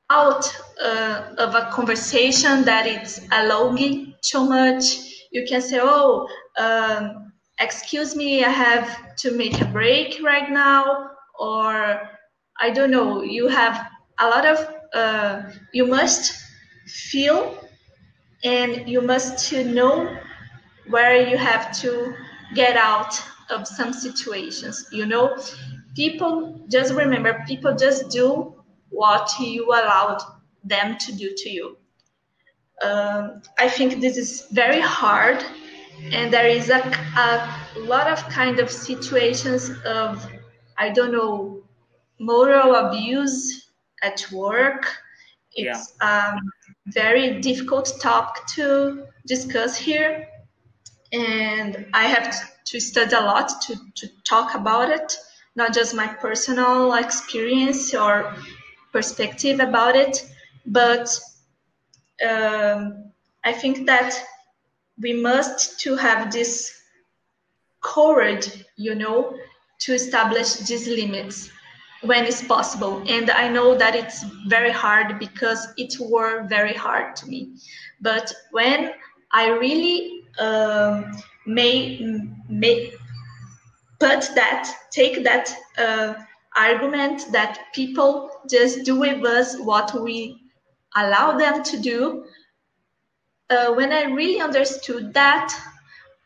[0.09, 0.45] out
[0.82, 4.84] uh, of a conversation that it's alonging too much.
[5.32, 11.11] You can say, "Oh, um, excuse me, I have to make a break right now,"
[11.39, 12.01] or
[12.59, 13.21] I don't know.
[13.21, 13.87] You have
[14.19, 14.73] a lot of.
[14.93, 15.43] Uh,
[15.73, 16.33] you must
[16.87, 17.57] feel,
[18.43, 20.17] and you must know
[20.89, 22.15] where you have to
[22.55, 24.87] get out of some situations.
[24.91, 25.37] You know,
[25.95, 27.43] people just remember.
[27.47, 28.55] People just do
[28.89, 30.21] what you allowed
[30.63, 31.77] them to do to you.
[32.83, 35.43] Um, I think this is very hard,
[36.11, 36.79] and there is a,
[37.17, 40.25] a lot of kind of situations of,
[40.77, 41.56] I don't know,
[42.20, 43.70] moral abuse
[44.03, 44.88] at work.
[45.53, 46.34] It's yeah.
[46.36, 46.51] um,
[46.88, 50.28] very difficult topic to discuss here,
[51.11, 55.18] and I have to study a lot to, to talk about it,
[55.55, 58.36] not just my personal experience or
[58.91, 60.30] perspective about it,
[60.65, 61.09] but
[62.28, 63.11] um,
[63.43, 64.20] I think that
[64.99, 66.82] we must to have this
[67.82, 69.38] courage, you know,
[69.80, 71.51] to establish these limits
[72.01, 73.03] when it's possible.
[73.07, 77.55] And I know that it's very hard because it were very hard to me.
[78.01, 78.91] But when
[79.31, 81.99] I really um, may
[82.49, 82.93] may
[83.99, 86.13] put that, take that uh,
[86.55, 90.39] argument that people just do with us what we
[90.95, 92.25] allow them to do.
[93.49, 95.53] Uh, when I really understood that,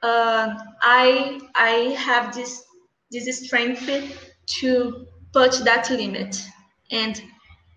[0.02, 2.64] uh, I I have this
[3.12, 3.90] this strength
[4.48, 6.42] to put that limit
[6.92, 7.22] and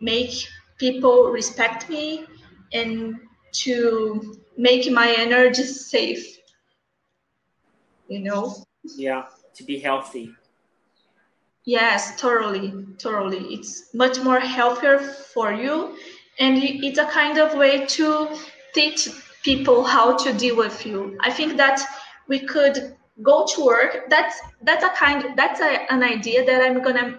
[0.01, 0.33] make
[0.79, 2.25] people respect me
[2.73, 3.15] and
[3.53, 6.39] to make my energy safe.
[8.09, 8.55] You know.
[8.97, 9.25] Yeah,
[9.55, 10.35] to be healthy.
[11.65, 13.55] Yes, totally, totally.
[13.55, 15.97] It's much more healthier for you,
[16.39, 18.29] and it's a kind of way to
[18.75, 19.09] teach
[19.43, 21.17] people how to deal with you.
[21.23, 21.81] I think that
[22.29, 24.09] we could go to work.
[24.09, 27.19] That's that's a kind that's a, an idea that I'm gonna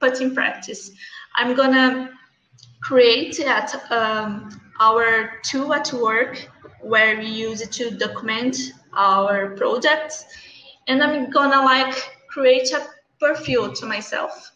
[0.00, 0.90] put in practice.
[1.36, 2.10] I'm gonna
[2.82, 6.48] create at um, our tool at work
[6.80, 8.56] where we use it to document
[8.94, 10.24] our projects,
[10.88, 11.94] and I'm gonna like
[12.28, 12.86] create a
[13.18, 14.52] profile to myself,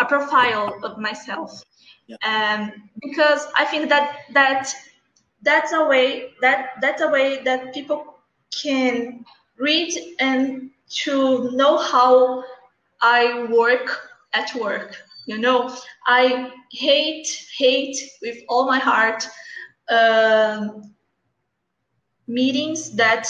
[0.00, 1.64] a profile of myself.
[2.06, 2.16] Yeah.
[2.24, 4.72] Um, because I think that that
[5.42, 8.18] that's a way that that's a way that people
[8.50, 9.24] can
[9.58, 10.70] read and
[11.04, 12.44] to know how
[13.00, 14.00] I work
[14.32, 14.96] at work.
[15.26, 15.74] You know,
[16.06, 19.26] I hate hate with all my heart
[19.90, 20.94] um,
[22.26, 23.28] meetings that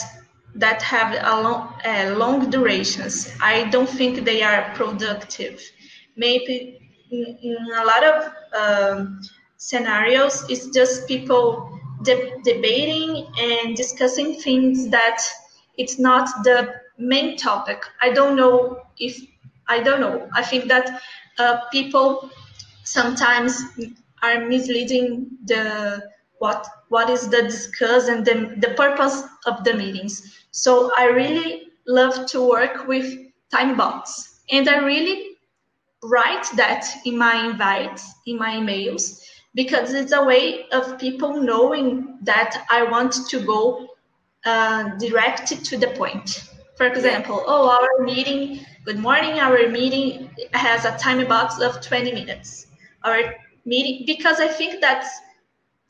[0.55, 3.33] that have a long, uh, long durations.
[3.41, 5.61] I don't think they are productive.
[6.17, 6.79] Maybe
[7.11, 9.21] in, in a lot of um,
[9.57, 15.23] scenarios, it's just people de- debating and discussing things that
[15.79, 17.83] it's not the main topic.
[18.03, 19.21] I don't know if
[19.69, 20.29] I don't know.
[20.35, 21.01] I think that
[21.39, 22.31] uh, people
[22.85, 23.63] sometimes
[24.23, 26.03] are misleading the
[26.39, 30.45] what what is the discuss and the, the purpose of the meetings.
[30.51, 33.19] So I really love to work with
[33.51, 35.37] time box and I really
[36.03, 39.21] write that in my invites, in my emails,
[39.55, 43.88] because it's a way of people knowing that I want to go
[44.49, 46.49] uh, direct to the point.
[46.77, 52.13] For example, oh, our meeting, good morning, our meeting has a time box of 20
[52.13, 52.69] minutes.
[53.05, 53.35] Our
[53.67, 55.11] meeting, because I think that's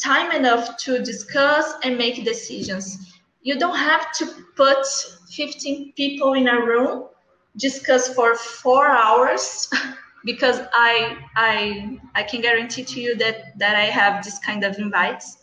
[0.03, 3.13] time enough to discuss and make decisions.
[3.43, 4.85] You don't have to put
[5.31, 7.05] 15 people in a room,
[7.57, 9.69] discuss for four hours,
[10.25, 14.79] because I I I can guarantee to you that that I have this kind of
[14.79, 15.38] invites.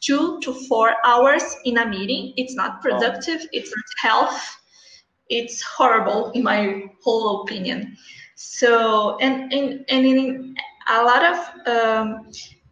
[0.00, 2.32] Two to four hours in a meeting.
[2.36, 3.46] It's not productive.
[3.52, 4.56] It's not health.
[5.28, 7.96] It's horrible in my whole opinion.
[8.34, 10.56] So and and, and in
[10.88, 12.30] a lot of um,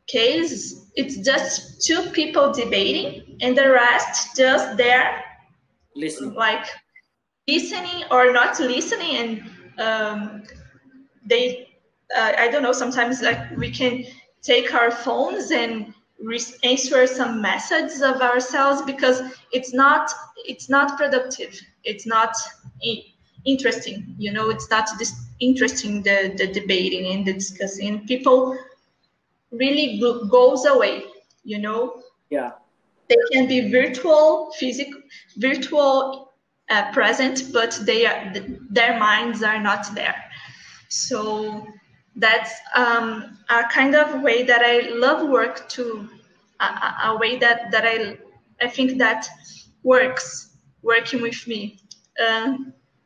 [0.08, 5.22] cases it's just two people debating and the rest just there
[5.94, 6.66] listening like
[7.46, 10.42] listening or not listening and um,
[11.24, 11.68] they
[12.16, 14.02] uh, i don't know sometimes like we can
[14.42, 15.94] take our phones and
[16.64, 21.58] answer some messages of ourselves because it's not it's not productive.
[21.84, 22.34] It's not
[23.44, 28.06] interesting you know it's not this interesting the the debating and the discussing.
[28.06, 28.56] People
[29.50, 30.00] really
[30.30, 31.04] goes away
[31.48, 32.02] you know?
[32.30, 32.52] Yeah.
[33.08, 35.00] They can be virtual physical
[35.38, 36.32] virtual
[36.68, 38.34] uh, present, but they are
[38.68, 40.14] their minds are not there.
[40.90, 41.66] So
[42.18, 46.08] that's um, a kind of way that I love work to
[46.60, 46.64] a,
[47.04, 48.18] a, way that that I
[48.60, 49.26] I think that
[49.82, 51.78] works working with me.
[52.20, 52.56] Uh,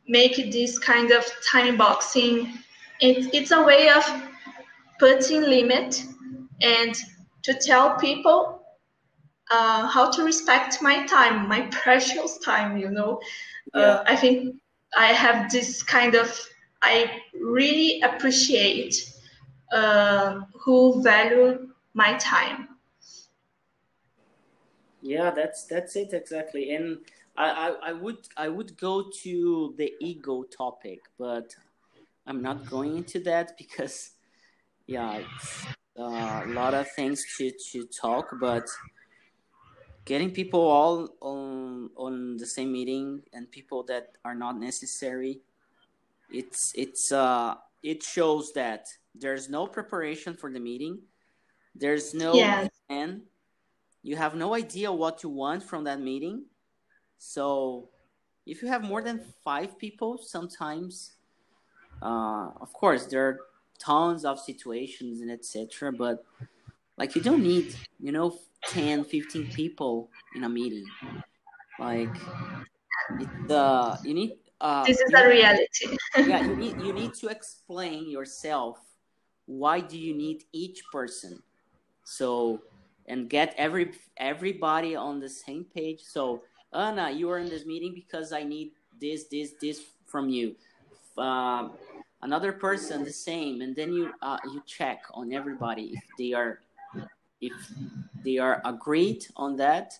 [0.07, 2.59] make this kind of time boxing.
[2.99, 4.03] It, it's a way of
[4.99, 6.03] putting limit
[6.61, 6.95] and
[7.43, 8.63] to tell people
[9.51, 12.77] uh, how to respect my time, my precious time.
[12.77, 13.19] You know,
[13.75, 13.85] uh, yeah.
[13.85, 14.55] uh, I think
[14.97, 16.39] I have this kind of.
[16.83, 19.13] I really appreciate
[19.71, 22.67] uh, who value my time.
[25.01, 26.99] Yeah, that's that's it exactly, and
[27.35, 31.55] I, I, I would I would go to the ego topic, but
[32.27, 34.11] I'm not going into that because
[34.87, 35.65] yeah, it's
[35.97, 38.67] uh, a lot of things to, to talk, but
[40.05, 45.41] getting people all on on the same meeting and people that are not necessary,
[46.33, 50.99] it's it's uh it shows that there's no preparation for the meeting,
[51.75, 52.67] there's no yeah.
[52.87, 53.21] plan,
[54.01, 56.45] you have no idea what you want from that meeting
[57.23, 57.87] so
[58.45, 61.13] if you have more than five people, sometimes,
[62.01, 63.39] uh, of course, there are
[63.79, 65.93] tons of situations and etc.
[65.93, 66.25] But
[66.97, 70.85] like you don't need, you know, 10, 15 people in a meeting.
[71.79, 72.13] Like
[73.21, 74.33] it, uh, you need.
[74.63, 75.97] Uh, this is a reality.
[76.17, 78.79] yeah, you need you need to explain yourself.
[79.45, 81.43] Why do you need each person?
[82.05, 82.61] So
[83.07, 85.99] and get every everybody on the same page.
[86.01, 90.55] So Anna, you are in this meeting because I need this, this, this from you.
[91.17, 91.73] Um,
[92.21, 96.61] another person, the same, and then you uh, you check on everybody if they are
[97.41, 97.51] if
[98.23, 99.93] they are agreed on that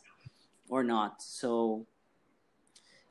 [0.69, 1.21] or not.
[1.21, 1.85] So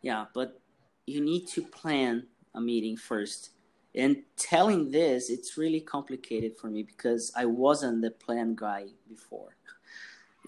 [0.00, 0.61] yeah, but
[1.06, 3.50] you need to plan a meeting first.
[3.94, 9.54] And telling this, it's really complicated for me because I wasn't the plan guy before,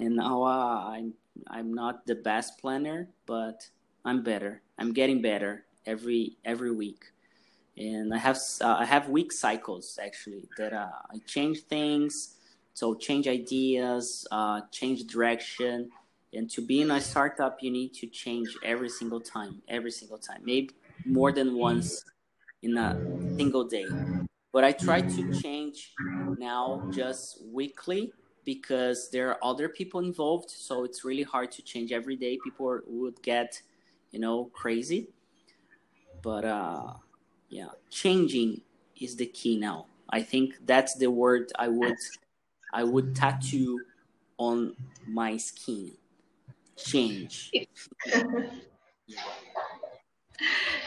[0.01, 1.13] and now uh, I'm
[1.49, 3.69] I'm not the best planner, but
[4.03, 4.63] I'm better.
[4.79, 7.05] I'm getting better every every week,
[7.77, 12.39] and I have uh, I have week cycles actually that uh, I change things,
[12.73, 15.91] so change ideas, uh, change direction.
[16.35, 20.19] And to be in a startup, you need to change every single time, every single
[20.19, 20.71] time, maybe
[21.05, 22.05] more than once
[22.63, 22.97] in a
[23.37, 23.97] single day.
[24.53, 25.95] But I try to change
[26.37, 28.13] now just weekly
[28.45, 32.39] because there are other people involved so it's really hard to change every day.
[32.39, 33.63] People would get
[34.11, 35.09] you know crazy.
[36.23, 36.95] But uh
[37.49, 38.63] yeah changing
[39.01, 39.87] is the key now.
[40.09, 41.97] I think that's the word i would
[42.73, 43.87] i would tattoo
[44.39, 44.77] on
[45.07, 45.93] my skin
[46.77, 47.51] change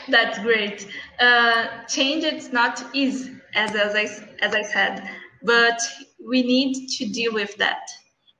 [0.09, 0.87] that's great
[1.19, 4.03] uh change it's not easy as as i
[4.43, 5.09] as i said
[5.43, 5.79] but
[6.25, 7.89] we need to deal with that.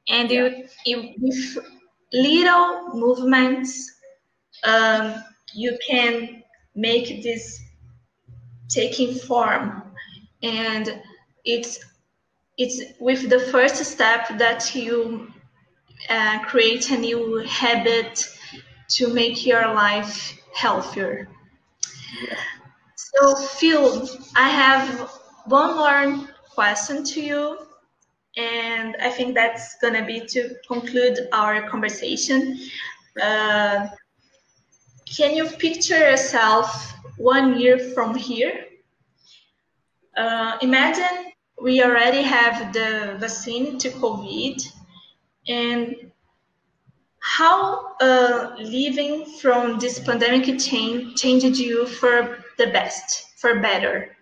[0.09, 0.49] And yeah.
[0.85, 1.57] you, with
[2.13, 3.91] little movements,
[4.63, 5.15] um,
[5.53, 6.43] you can
[6.75, 7.61] make this
[8.69, 9.83] taking form.
[10.43, 11.01] And
[11.45, 11.79] it's
[12.57, 15.31] it's with the first step that you
[16.09, 18.27] uh, create a new habit
[18.89, 21.27] to make your life healthier.
[22.95, 25.09] So, Phil, I have
[25.45, 27.57] one more question to you.
[28.37, 32.59] And I think that's to be to conclude our conversation.
[33.21, 33.87] Uh,
[35.17, 38.65] can you picture yourself one year from here?
[40.15, 41.31] Uh, imagine
[41.61, 44.61] we already have the vaccine to COVID,
[45.47, 46.11] and
[47.19, 54.15] how uh, living from this pandemic change, changed you for the best, for better?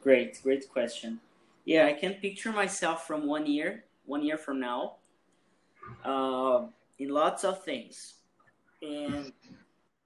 [0.00, 1.20] Great, great question.
[1.64, 4.96] Yeah, I can picture myself from one year, one year from now,
[6.04, 6.66] uh,
[6.98, 8.14] in lots of things.
[8.80, 9.32] And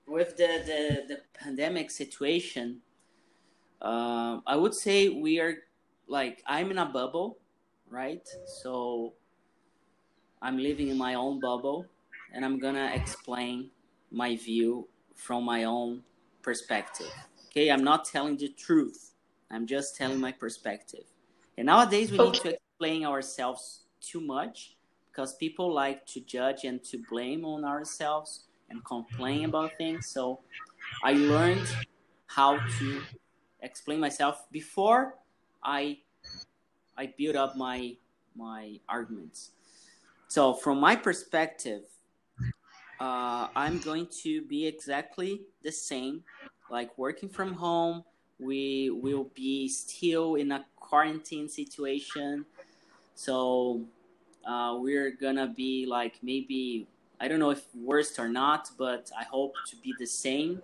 [0.06, 2.80] with the, the, the pandemic situation,
[3.80, 5.54] uh, I would say we are
[6.08, 7.38] like, I'm in a bubble,
[7.90, 8.26] right?
[8.46, 9.14] So
[10.42, 11.86] I'm living in my own bubble,
[12.32, 13.70] and I'm gonna explain
[14.10, 16.02] my view from my own
[16.42, 17.12] perspective.
[17.46, 19.12] Okay, I'm not telling the truth.
[19.50, 21.04] I'm just telling my perspective.
[21.56, 22.30] And nowadays we okay.
[22.30, 24.76] need to explain ourselves too much
[25.10, 29.48] because people like to judge and to blame on ourselves and complain mm-hmm.
[29.48, 30.06] about things.
[30.08, 30.40] So
[31.02, 31.66] I learned
[32.26, 33.02] how to
[33.60, 35.16] explain myself before
[35.64, 35.98] I
[36.98, 37.96] I build up my
[38.36, 39.52] my arguments.
[40.28, 41.82] So from my perspective,
[43.00, 46.24] uh, I'm going to be exactly the same,
[46.70, 48.04] like working from home.
[48.38, 52.44] We will be still in a quarantine situation,
[53.14, 53.82] so
[54.46, 56.86] uh, we're gonna be like maybe
[57.20, 60.62] I don't know if worst or not, but I hope to be the same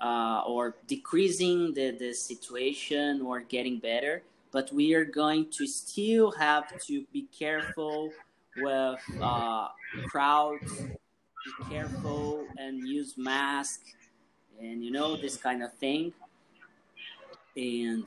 [0.00, 4.22] uh, or decreasing the, the situation or getting better.
[4.50, 8.12] But we are going to still have to be careful
[8.60, 9.68] with uh,
[10.08, 13.80] crowds, be careful and use mask
[14.60, 16.12] and you know this kind of thing.
[17.56, 18.04] And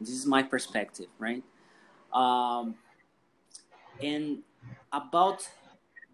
[0.00, 1.42] this is my perspective, right?
[2.12, 2.76] Um,
[4.02, 4.38] and
[4.92, 5.48] about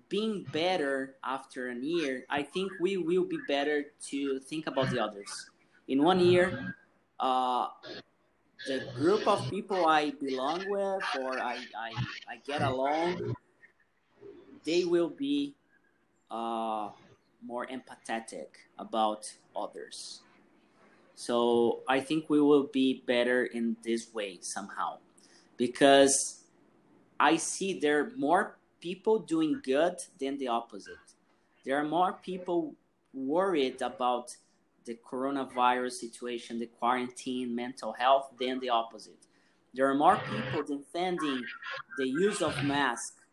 [0.08, 5.02] being better after a year, I think we will be better to think about the
[5.02, 5.50] others.
[5.88, 6.74] In one year,
[7.20, 7.68] uh,
[8.66, 11.92] the group of people I belong with or I, I,
[12.28, 13.34] I get along,
[14.64, 15.54] they will be
[16.30, 16.90] uh,
[17.44, 18.48] more empathetic
[18.78, 20.20] about others.
[21.14, 24.98] So I think we will be better in this way somehow
[25.56, 26.42] because
[27.20, 31.06] I see there are more people doing good than the opposite.
[31.64, 32.74] There are more people
[33.12, 34.36] worried about
[34.84, 39.26] the coronavirus situation, the quarantine, mental health than the opposite.
[39.72, 41.42] There are more people defending
[41.96, 43.23] the use of masks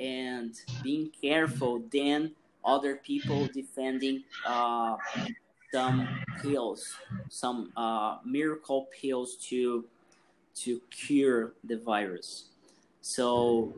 [0.00, 2.32] and being careful than
[2.64, 4.96] other people defending uh,
[5.72, 6.08] some
[6.42, 6.96] pills,
[7.28, 9.84] some uh, miracle pills to
[10.56, 12.46] to cure the virus.
[13.02, 13.72] So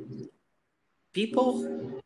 [1.13, 2.01] people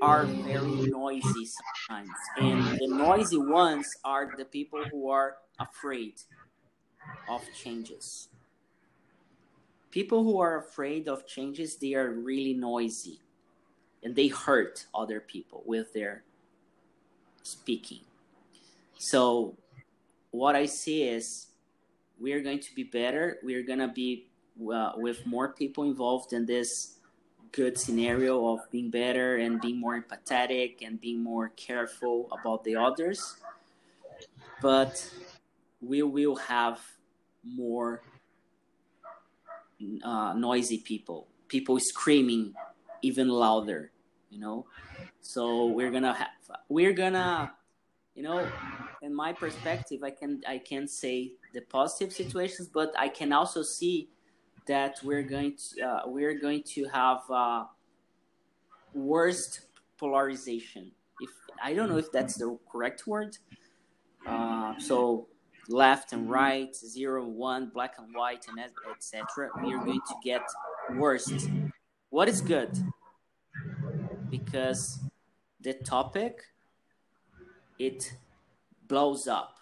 [0.00, 6.14] are very noisy sometimes, and the noisy ones are the people who are afraid
[7.28, 8.28] of changes.
[9.90, 13.20] People who are afraid of changes, they are really noisy
[14.02, 16.22] and they hurt other people with their
[17.42, 18.00] speaking.
[18.98, 19.56] So,
[20.30, 21.48] what I see is
[22.20, 23.38] we are going to be better.
[23.42, 24.26] We are going to be
[24.72, 26.98] uh, with more people involved in this
[27.52, 32.76] good scenario of being better and being more empathetic and being more careful about the
[32.76, 33.36] others.
[34.62, 35.08] But
[35.80, 36.80] we will have
[37.44, 38.02] more
[40.02, 42.54] uh, noisy people, people screaming
[43.02, 43.90] even louder,
[44.32, 44.66] you know.
[45.20, 46.28] So we're gonna have,
[46.68, 47.52] we're gonna,
[48.14, 48.48] you know,
[49.02, 53.62] in my perspective, I can I can say the positive situations, but I can also
[53.62, 54.08] see
[54.66, 57.64] that we're going to uh, we're going to have uh,
[58.94, 59.66] worst
[59.98, 60.90] polarization.
[61.20, 61.30] If
[61.62, 63.36] I don't know if that's the correct word.
[64.26, 65.26] Uh, so
[65.68, 68.60] left and right, zero, one, black and white, and
[68.90, 69.50] etc.
[69.62, 70.42] We are going to get
[70.94, 71.48] worst.
[72.10, 72.70] What is good?
[74.32, 74.98] Because
[75.60, 76.40] the topic
[77.78, 78.14] it
[78.88, 79.56] blows up,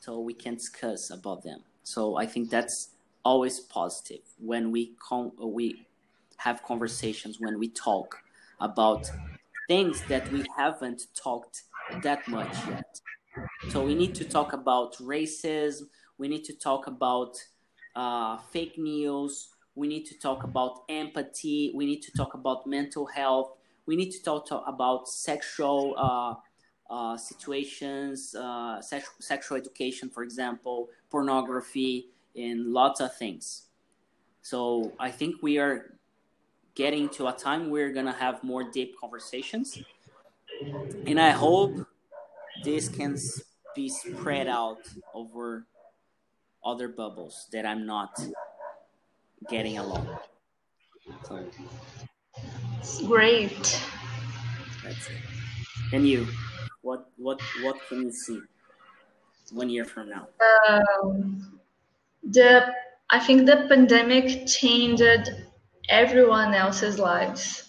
[0.00, 1.60] so we can discuss about them.
[1.82, 2.90] So I think that's
[3.24, 5.86] always positive when we con- we
[6.38, 8.16] have conversations when we talk
[8.58, 9.10] about
[9.68, 11.64] things that we haven't talked
[12.02, 13.00] that much yet.
[13.68, 15.82] So we need to talk about racism.
[16.16, 17.36] We need to talk about
[17.94, 19.48] uh, fake news.
[19.76, 21.70] We need to talk about empathy.
[21.74, 23.52] We need to talk about mental health.
[23.84, 26.34] We need to talk, talk about sexual uh,
[26.92, 33.66] uh, situations, uh, sex- sexual education, for example, pornography, and lots of things.
[34.40, 35.98] So I think we are
[36.74, 39.78] getting to a time we're gonna have more deep conversations,
[41.06, 41.86] and I hope
[42.64, 43.18] this can
[43.74, 44.78] be spread out
[45.14, 45.66] over
[46.64, 48.18] other bubbles that I'm not
[49.48, 50.08] getting along.
[51.24, 51.44] So
[53.06, 53.80] great.
[54.82, 55.16] That's it.
[55.92, 56.26] And you,
[56.82, 58.40] what what what can you see
[59.52, 60.28] one year from now?
[60.68, 61.60] Um,
[62.22, 62.74] the
[63.10, 65.30] I think the pandemic changed
[65.88, 67.68] everyone else's lives.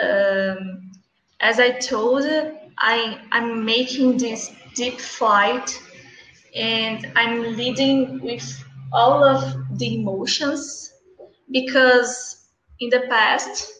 [0.00, 0.92] Um,
[1.40, 2.24] as I told,
[2.78, 5.80] I I'm making this deep flight,
[6.54, 10.92] and I'm leading with all of the emotions
[11.50, 12.48] because
[12.80, 13.72] in the past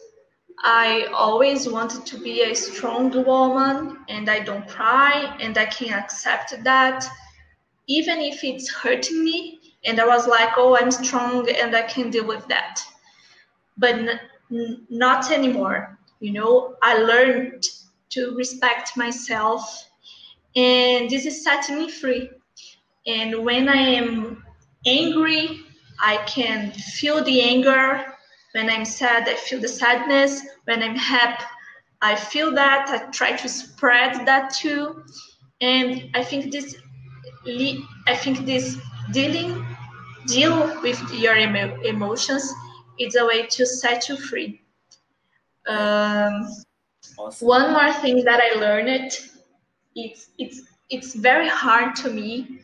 [0.63, 5.93] I always wanted to be a strong woman and I don't cry and I can
[5.97, 7.05] accept that
[7.87, 12.09] even if it's hurting me and I was like, oh, I'm strong and I can
[12.09, 12.81] deal with that.
[13.77, 13.95] But
[14.51, 15.97] n- not anymore.
[16.19, 17.65] You know, I learned
[18.11, 19.89] to respect myself,
[20.55, 22.29] and this is setting me free.
[23.07, 24.43] And when I am
[24.85, 25.62] angry,
[25.99, 28.05] I can feel the anger.
[28.53, 30.41] When I'm sad, I feel the sadness.
[30.65, 31.43] When I'm happy,
[32.01, 32.89] I feel that.
[32.89, 35.03] I try to spread that too,
[35.61, 36.75] and I think this,
[38.07, 38.77] I think this
[39.11, 39.65] dealing,
[40.27, 42.53] deal with your emo emotions
[42.99, 44.61] is a way to set you free.
[45.67, 46.49] Um,
[47.17, 47.47] awesome.
[47.47, 49.11] One more thing that I learned,
[49.95, 52.59] it's it's it's very hard to me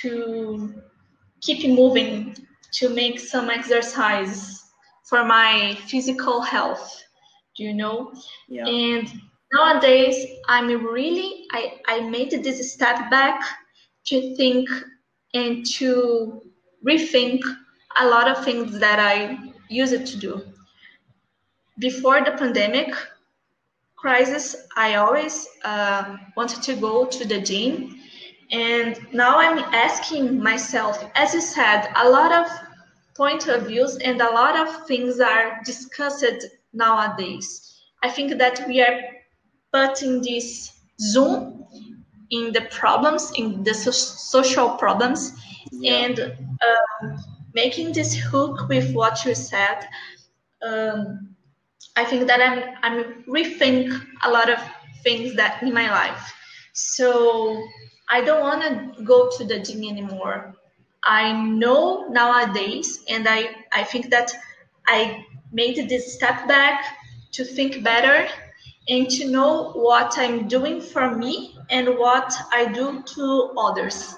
[0.00, 0.74] to
[1.44, 2.36] keep moving,
[2.72, 4.62] to make some exercise
[5.04, 7.04] for my physical health
[7.56, 8.12] do you know?
[8.48, 8.66] Yeah.
[8.66, 9.08] and
[9.52, 13.40] nowadays i'm really i i made this step back
[14.06, 14.68] to think
[15.34, 16.42] and to
[16.86, 17.40] rethink
[18.00, 19.38] a lot of things that i
[19.70, 20.42] used to do.
[21.78, 22.94] Before the pandemic
[23.96, 28.00] crisis i always uh, wanted to go to the gym
[28.50, 32.48] and now i'm asking myself as you said a lot of
[33.14, 37.80] point of views and a lot of things are discussed nowadays.
[38.02, 39.00] I think that we are
[39.72, 41.64] putting this zoom
[42.30, 45.32] in the problems, in the so social problems,
[45.72, 45.92] yeah.
[45.92, 47.24] and um,
[47.54, 49.86] making this hook with what you said.
[50.66, 51.36] Um,
[51.96, 54.58] I think that I'm I'm rethink a lot of
[55.04, 56.34] things that in my life.
[56.72, 57.62] So
[58.08, 58.62] I don't want
[58.96, 60.54] to go to the gym anymore.
[61.04, 64.32] I know nowadays, and I I think that
[64.86, 66.84] I made this step back
[67.32, 68.28] to think better
[68.88, 74.14] and to know what I'm doing for me and what I do to others.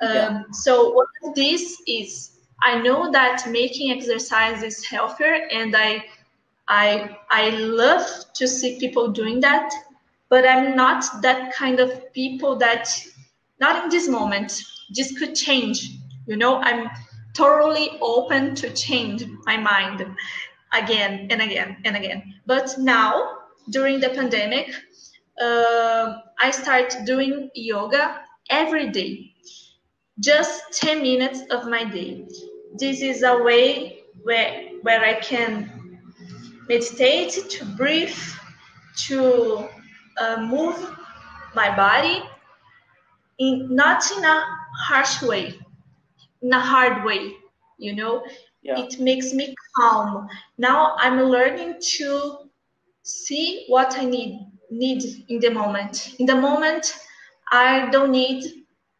[0.00, 0.26] Yeah.
[0.26, 6.04] Um, so what this is, I know that making exercise is healthier, and I,
[6.68, 9.70] I, I love to see people doing that.
[10.30, 12.88] But I'm not that kind of people that,
[13.60, 14.52] not in this moment.
[14.94, 15.88] This could change.
[16.26, 16.90] You know, I'm
[17.34, 20.04] totally open to change my mind
[20.72, 22.34] again and again and again.
[22.46, 23.38] But now,
[23.70, 24.74] during the pandemic,
[25.40, 29.32] uh, I start doing yoga every day,
[30.20, 32.26] just 10 minutes of my day.
[32.78, 36.00] This is a way where, where I can
[36.68, 38.16] meditate, to breathe,
[39.08, 39.68] to
[40.20, 40.76] uh, move
[41.54, 42.22] my body,
[43.40, 44.44] in, not in a
[44.78, 45.58] harsh way,
[46.42, 47.32] in a hard way,
[47.78, 48.22] you know,
[48.62, 48.78] yeah.
[48.78, 50.28] it makes me calm.
[50.58, 52.50] Now i'm learning to
[53.02, 56.14] see what i need need in the moment.
[56.18, 56.94] In the moment
[57.50, 58.44] i don't need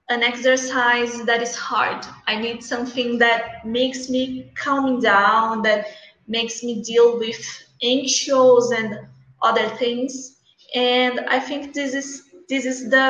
[0.09, 2.05] an exercise that is hard.
[2.27, 5.87] I need something that makes me calm down that
[6.27, 7.41] makes me deal with
[7.83, 9.01] anxious and
[9.43, 10.39] other things.
[10.75, 13.07] And i think this is this is the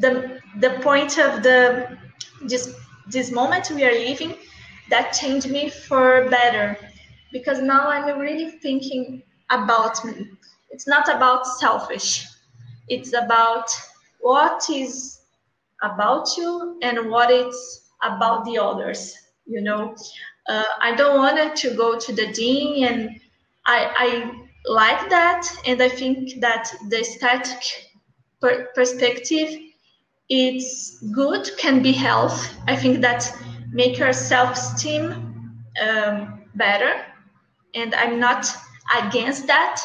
[0.00, 1.96] the the point of the
[2.42, 2.74] this
[3.08, 4.34] this moment we are living
[4.90, 6.76] that changed me for better
[7.32, 10.26] because now I'm really thinking about me.
[10.70, 12.26] It's not about selfish.
[12.88, 13.70] It's about
[14.20, 15.20] what is
[15.82, 19.14] about you and what it's about the others.
[19.46, 19.94] You know,
[20.48, 23.20] uh, I don't want to go to the dean and
[23.66, 27.62] I, I like that, and I think that the static
[28.40, 29.60] per- perspective
[30.30, 32.56] it's good, can be health.
[32.66, 33.30] I think that
[33.72, 35.12] make your self-esteem
[35.82, 37.04] um, better
[37.74, 38.46] and i'm not
[39.02, 39.80] against that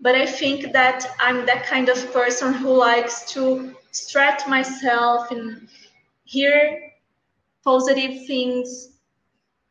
[0.00, 5.68] but i think that i'm that kind of person who likes to stretch myself and
[6.24, 6.80] hear
[7.64, 8.90] positive things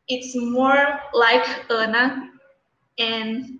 [0.08, 2.30] it's more like anna
[2.98, 3.58] and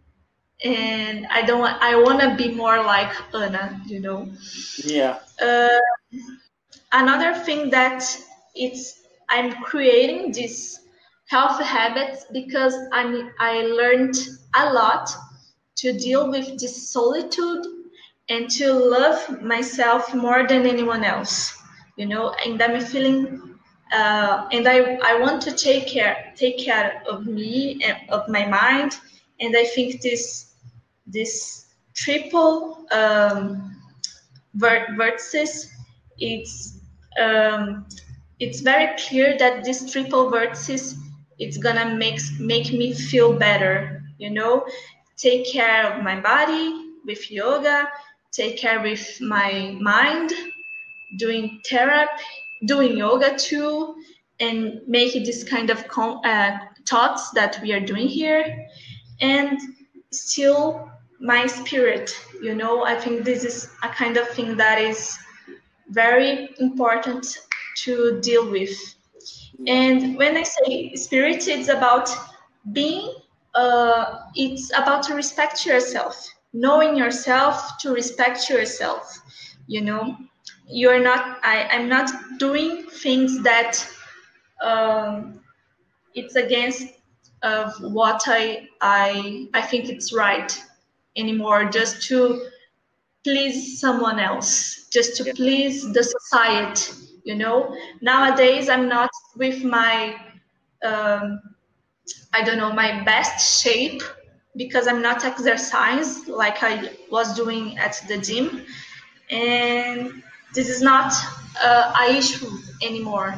[0.64, 4.28] and i don't want i want to be more like anna you know?
[4.84, 5.18] Yeah.
[5.40, 5.68] Uh,
[6.92, 8.02] another thing that
[8.54, 8.98] it's
[9.28, 10.80] I'm creating these
[11.28, 14.16] health habits because I'm, I learned
[14.54, 15.10] a lot
[15.76, 17.64] to deal with this solitude
[18.30, 21.56] and to love myself more than anyone else,
[21.96, 23.58] you know, and I'm feeling,
[23.92, 28.46] uh, and I, I want to take care, take care of me and of my
[28.46, 28.98] mind.
[29.40, 30.47] And I think this,
[31.08, 33.76] this triple um,
[34.56, 35.66] vertices,
[36.18, 36.80] it's
[37.20, 37.86] um,
[38.38, 40.94] it's very clear that this triple vertices
[41.38, 44.66] it's gonna make make me feel better you know?
[45.16, 47.88] Take care of my body with yoga
[48.30, 50.32] take care with my mind
[51.16, 52.22] doing therapy
[52.66, 53.96] doing yoga too
[54.40, 58.66] and make this kind of uh, thoughts that we are doing here.
[59.20, 59.58] And
[60.12, 60.90] still
[61.20, 62.10] my spirit
[62.42, 65.16] you know i think this is a kind of thing that is
[65.90, 67.38] very important
[67.76, 68.70] to deal with.
[69.66, 72.08] And when I say spirit, it's about
[72.72, 73.14] being,
[73.54, 76.26] uh, it's about to respect yourself.
[76.52, 79.20] knowing yourself to respect yourself
[79.66, 80.16] you know
[80.66, 83.86] you're not I, i'm not doing things that
[84.62, 85.40] um,
[86.14, 86.86] it's against
[87.42, 90.50] of what i i i think it's right
[91.18, 92.46] anymore just to
[93.24, 97.76] please someone else just to please the society you know?
[98.00, 100.16] Nowadays i'm not with my
[100.82, 101.40] um,
[102.32, 104.02] i don't know my best shape
[104.56, 108.64] because i'm not exercise like i was doing at the gym.
[109.30, 110.22] And
[110.54, 111.12] this is not
[111.62, 112.50] uh, a issue
[112.82, 113.30] anymore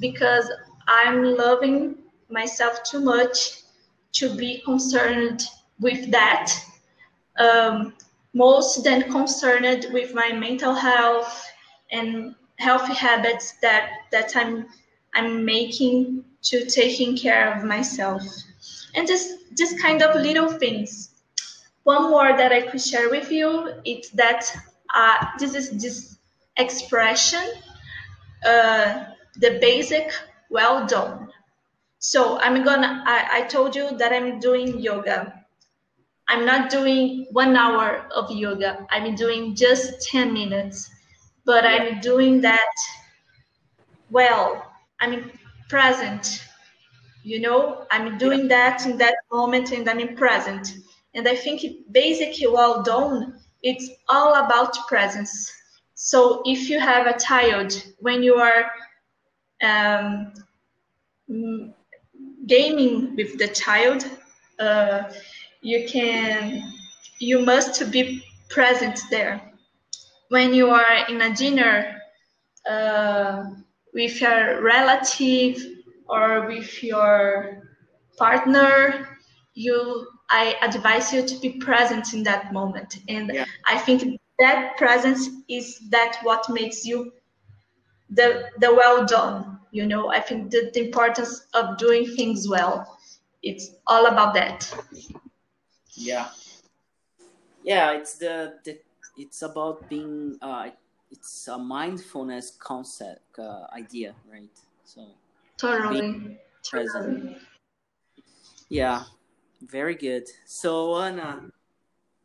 [0.00, 0.46] because
[0.86, 1.96] i'm loving
[2.28, 3.62] myself too much
[4.12, 5.40] to be concerned
[5.80, 6.52] with that
[7.38, 7.94] um,
[8.34, 11.46] most than concerned with my mental health
[11.90, 14.66] and healthy habits that that I'm
[15.14, 18.22] I'm making to taking care of myself.
[18.94, 21.10] And just just kind of little things.
[21.84, 24.44] One more that I could share with you is that
[24.94, 26.18] uh, this is this
[26.56, 27.44] expression,
[28.46, 29.04] uh,
[29.36, 30.12] the basic
[30.50, 31.28] well done.
[31.98, 35.39] So I'm gonna I, I told you that I'm doing yoga
[36.30, 38.86] I'm not doing one hour of yoga.
[38.90, 40.88] I'm doing just 10 minutes,
[41.44, 41.66] but.
[41.66, 42.72] I'm doing that
[44.10, 44.64] well.
[45.00, 45.32] I'm
[45.68, 46.46] present.
[47.24, 50.72] You know, I'm doing that in that moment and I'm present.
[51.14, 55.52] And I think it basically well done, it's all about presence.
[55.94, 58.70] So if you have a child, when you are
[59.62, 60.32] um,
[62.46, 64.08] gaming with the child,
[64.60, 65.10] uh,
[65.62, 66.72] you can
[67.18, 69.40] you must be present there.
[70.28, 72.00] When you are in a dinner
[72.68, 73.44] uh,
[73.92, 75.56] with your relative
[76.08, 77.62] or with your
[78.18, 79.08] partner
[79.54, 82.98] you i advise you to be present in that moment.
[83.08, 83.44] And yeah.
[83.66, 87.12] i think that presence is that what makes you
[88.10, 90.10] the the well done you know?
[90.10, 92.98] I think the, the importance of doing things well
[93.42, 94.58] it's all about that
[95.94, 96.28] yeah.
[97.62, 98.78] Yeah it's the, the
[99.16, 100.70] it's about being uh
[101.10, 104.56] it's a mindfulness concept uh, idea right?
[104.84, 105.06] So
[105.56, 106.38] totally.
[106.64, 107.20] present.
[107.20, 107.36] Totally.
[108.68, 109.04] yeah
[109.62, 110.28] very good.
[110.46, 111.50] So anna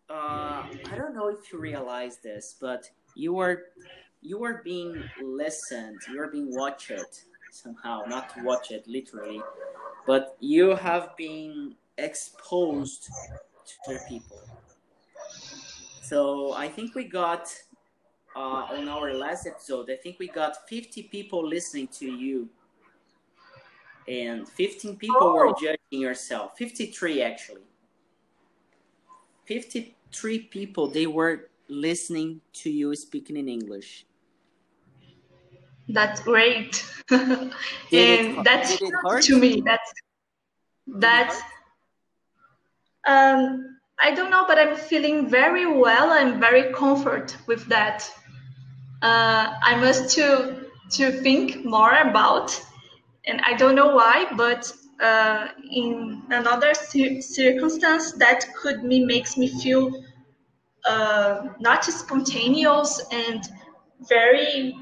[0.09, 3.63] uh, i don't know if you realize this but you are
[4.21, 6.91] you are being listened you are being watched
[7.49, 9.41] somehow not to watch it literally
[10.05, 13.09] but you have been exposed
[13.85, 14.41] to people.
[16.01, 17.53] So I think we got
[18.35, 22.49] uh, on our last episode, I think we got 50 people listening to you.
[24.07, 25.33] And 15 people oh.
[25.33, 26.57] were judging yourself.
[26.57, 27.61] 53 actually.
[29.45, 34.05] 53 people, they were listening to you speaking in English.
[35.87, 36.85] That's great.
[37.11, 37.51] and
[37.91, 38.77] it, that's
[39.27, 39.93] to me, that's,
[40.87, 41.41] that's,
[43.07, 46.11] um, I don't know, but I'm feeling very well.
[46.11, 48.09] I'm very comfort with that.
[49.01, 52.59] Uh, I must to to think more about,
[53.27, 59.37] and I don't know why, but uh, in another cir- circumstance that could me makes
[59.37, 59.91] me feel
[60.87, 63.43] uh, not spontaneous and
[64.07, 64.75] very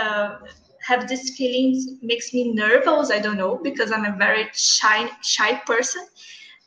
[0.00, 0.38] uh,
[0.86, 3.10] have these feelings makes me nervous.
[3.10, 6.02] I don't know because I'm a very shy shy person,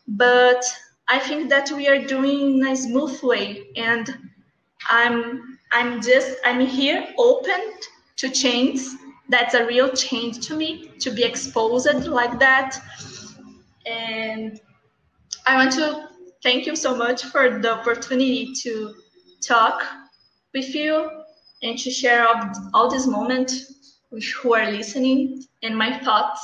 [0.08, 0.64] but
[1.10, 4.16] I think that we are doing in a smooth way, and
[4.88, 7.62] I'm I'm just I'm here open
[8.18, 8.82] to change.
[9.30, 12.80] That's a real change to me to be exposed like that,
[13.88, 14.60] and
[15.48, 16.10] I want to
[16.44, 18.94] thank you so much for the opportunity to
[19.42, 19.84] talk
[20.54, 21.10] with you
[21.64, 23.52] and to share all, all this moment
[24.12, 26.42] with who are listening and my thoughts.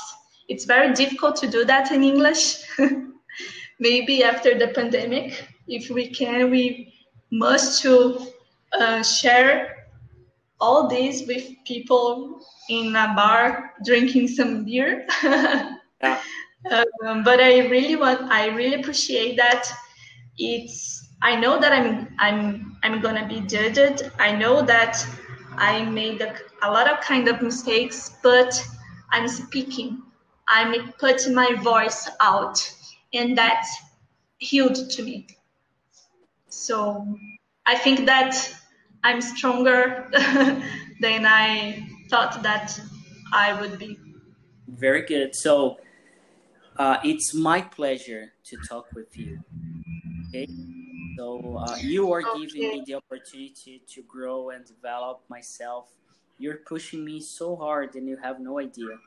[0.47, 2.63] It's very difficult to do that in English.
[3.79, 6.93] maybe after the pandemic, if we can, we
[7.31, 8.27] must to
[8.79, 9.87] uh, share
[10.59, 15.05] all this with people in a bar drinking some beer.
[15.23, 16.21] yeah.
[17.05, 19.69] um, but I really want, I really appreciate that.
[20.37, 24.09] It's, I know that I'm, I'm, I'm gonna be judged.
[24.19, 25.05] I know that
[25.57, 28.61] I made a, a lot of kind of mistakes, but
[29.11, 30.01] I'm speaking.
[30.47, 32.74] I'm putting my voice out
[33.15, 33.77] and that's
[34.39, 35.27] huge to me.
[36.49, 37.17] So
[37.65, 38.35] I think that
[39.03, 40.09] I'm stronger
[40.99, 42.79] than I thought that
[43.33, 43.97] I would be.
[44.67, 45.35] Very good.
[45.35, 45.77] So
[46.77, 49.39] uh, it's my pleasure to talk with you.
[50.29, 50.47] Okay.
[51.17, 52.45] So uh, you are okay.
[52.45, 55.89] giving me the opportunity to grow and develop myself.
[56.37, 58.99] You're pushing me so hard, and you have no idea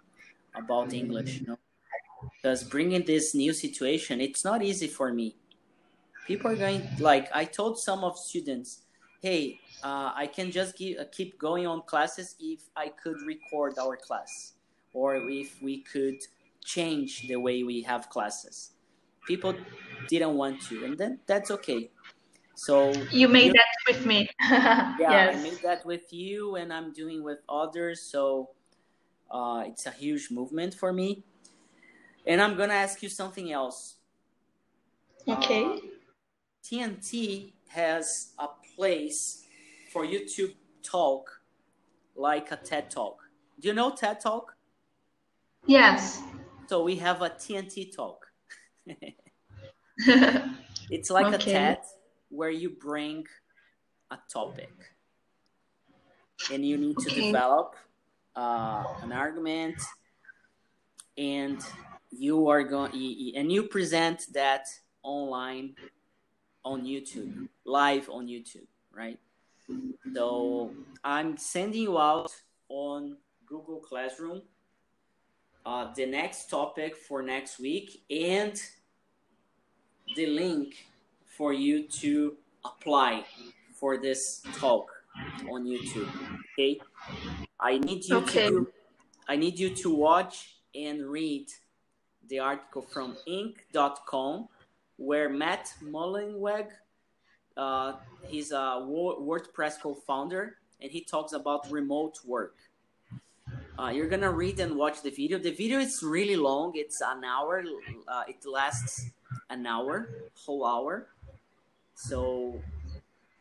[0.54, 1.40] about English.
[1.40, 1.58] You know?
[2.40, 5.36] Because bringing this new situation, it's not easy for me.
[6.26, 8.82] People are going like I told some of students,
[9.22, 13.78] hey, uh, I can just give, uh, keep going on classes if I could record
[13.78, 14.54] our class,
[14.92, 16.18] or if we could
[16.64, 18.72] change the way we have classes.
[19.26, 19.54] People
[20.08, 21.90] didn't want to, and then that's okay.
[22.54, 24.28] So you made you, that with me.
[24.40, 25.36] yeah, yes.
[25.36, 28.02] I made that with you, and I'm doing with others.
[28.02, 28.50] So
[29.30, 31.24] uh, it's a huge movement for me.
[32.28, 33.96] And I'm gonna ask you something else.
[35.26, 35.64] Okay.
[35.64, 35.76] Uh,
[36.62, 39.46] TNT has a place
[39.92, 40.52] for you to
[40.82, 41.40] talk
[42.14, 43.22] like a TED Talk.
[43.58, 44.54] Do you know TED Talk?
[45.66, 46.22] Yes.
[46.66, 48.26] So we have a TNT Talk.
[50.90, 51.34] it's like okay.
[51.34, 51.78] a TED
[52.28, 53.24] where you bring
[54.10, 54.72] a topic
[56.52, 57.26] and you need to okay.
[57.26, 57.74] develop
[58.36, 59.80] uh, an argument
[61.16, 61.64] and
[62.10, 62.92] you are going
[63.36, 64.66] and you present that
[65.02, 65.74] online
[66.64, 69.18] on YouTube, live on YouTube, right?
[70.14, 70.72] So
[71.04, 72.32] I'm sending you out
[72.68, 74.42] on Google Classroom
[75.68, 78.60] uh, the next topic for next week and
[80.16, 80.86] the link
[81.26, 83.24] for you to apply
[83.74, 84.90] for this talk
[85.50, 86.08] on YouTube.
[86.54, 86.80] Okay,
[87.60, 88.48] I need you okay.
[88.48, 88.68] to
[89.28, 91.48] I need you to watch and read
[92.28, 94.48] the article from Inc.com
[94.98, 96.68] where Matt Mullenweg,
[97.56, 97.94] uh,
[98.26, 102.56] he's a WordPress co-founder, and he talks about remote work.
[103.78, 105.38] Uh, you're gonna read and watch the video.
[105.38, 106.72] The video is really long.
[106.74, 107.62] It's an hour.
[108.08, 109.10] Uh, it lasts
[109.50, 111.06] an hour, whole hour.
[111.94, 112.60] So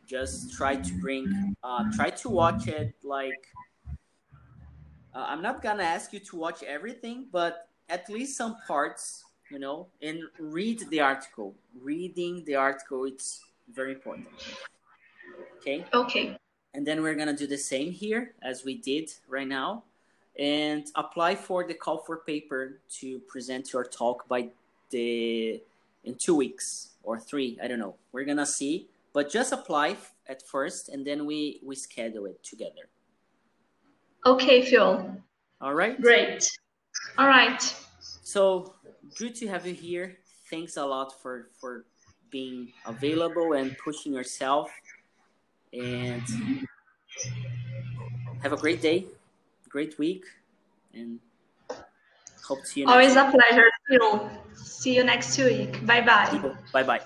[0.06, 2.94] just try to bring, uh, try to watch it.
[3.02, 3.48] Like,
[5.12, 9.58] uh, I'm not gonna ask you to watch everything, but at least some parts, you
[9.58, 11.54] know, and read the article.
[11.80, 13.40] Reading the article, it's
[13.72, 14.28] very important.
[15.58, 15.84] Okay.
[15.92, 16.36] Okay.
[16.74, 19.84] And then we're gonna do the same here as we did right now,
[20.38, 24.48] and apply for the call for paper to present your talk by
[24.90, 25.60] the
[26.04, 27.58] in two weeks or three.
[27.62, 27.96] I don't know.
[28.12, 29.96] We're gonna see, but just apply
[30.28, 32.88] at first, and then we we schedule it together.
[34.26, 35.10] Okay, Phil.
[35.60, 36.00] All right.
[36.00, 36.48] Great.
[37.18, 37.60] All right.
[38.00, 38.74] So
[39.18, 40.18] good to have you here.
[40.50, 41.84] Thanks a lot for for
[42.30, 44.70] being available and pushing yourself.
[45.72, 46.22] And
[48.42, 49.06] have a great day,
[49.68, 50.24] great week,
[50.94, 51.18] and
[52.46, 52.86] hope to see you.
[52.86, 53.68] Always a pleasure.
[54.54, 55.84] See you next week.
[55.84, 56.52] Bye bye.
[56.72, 57.02] Bye bye.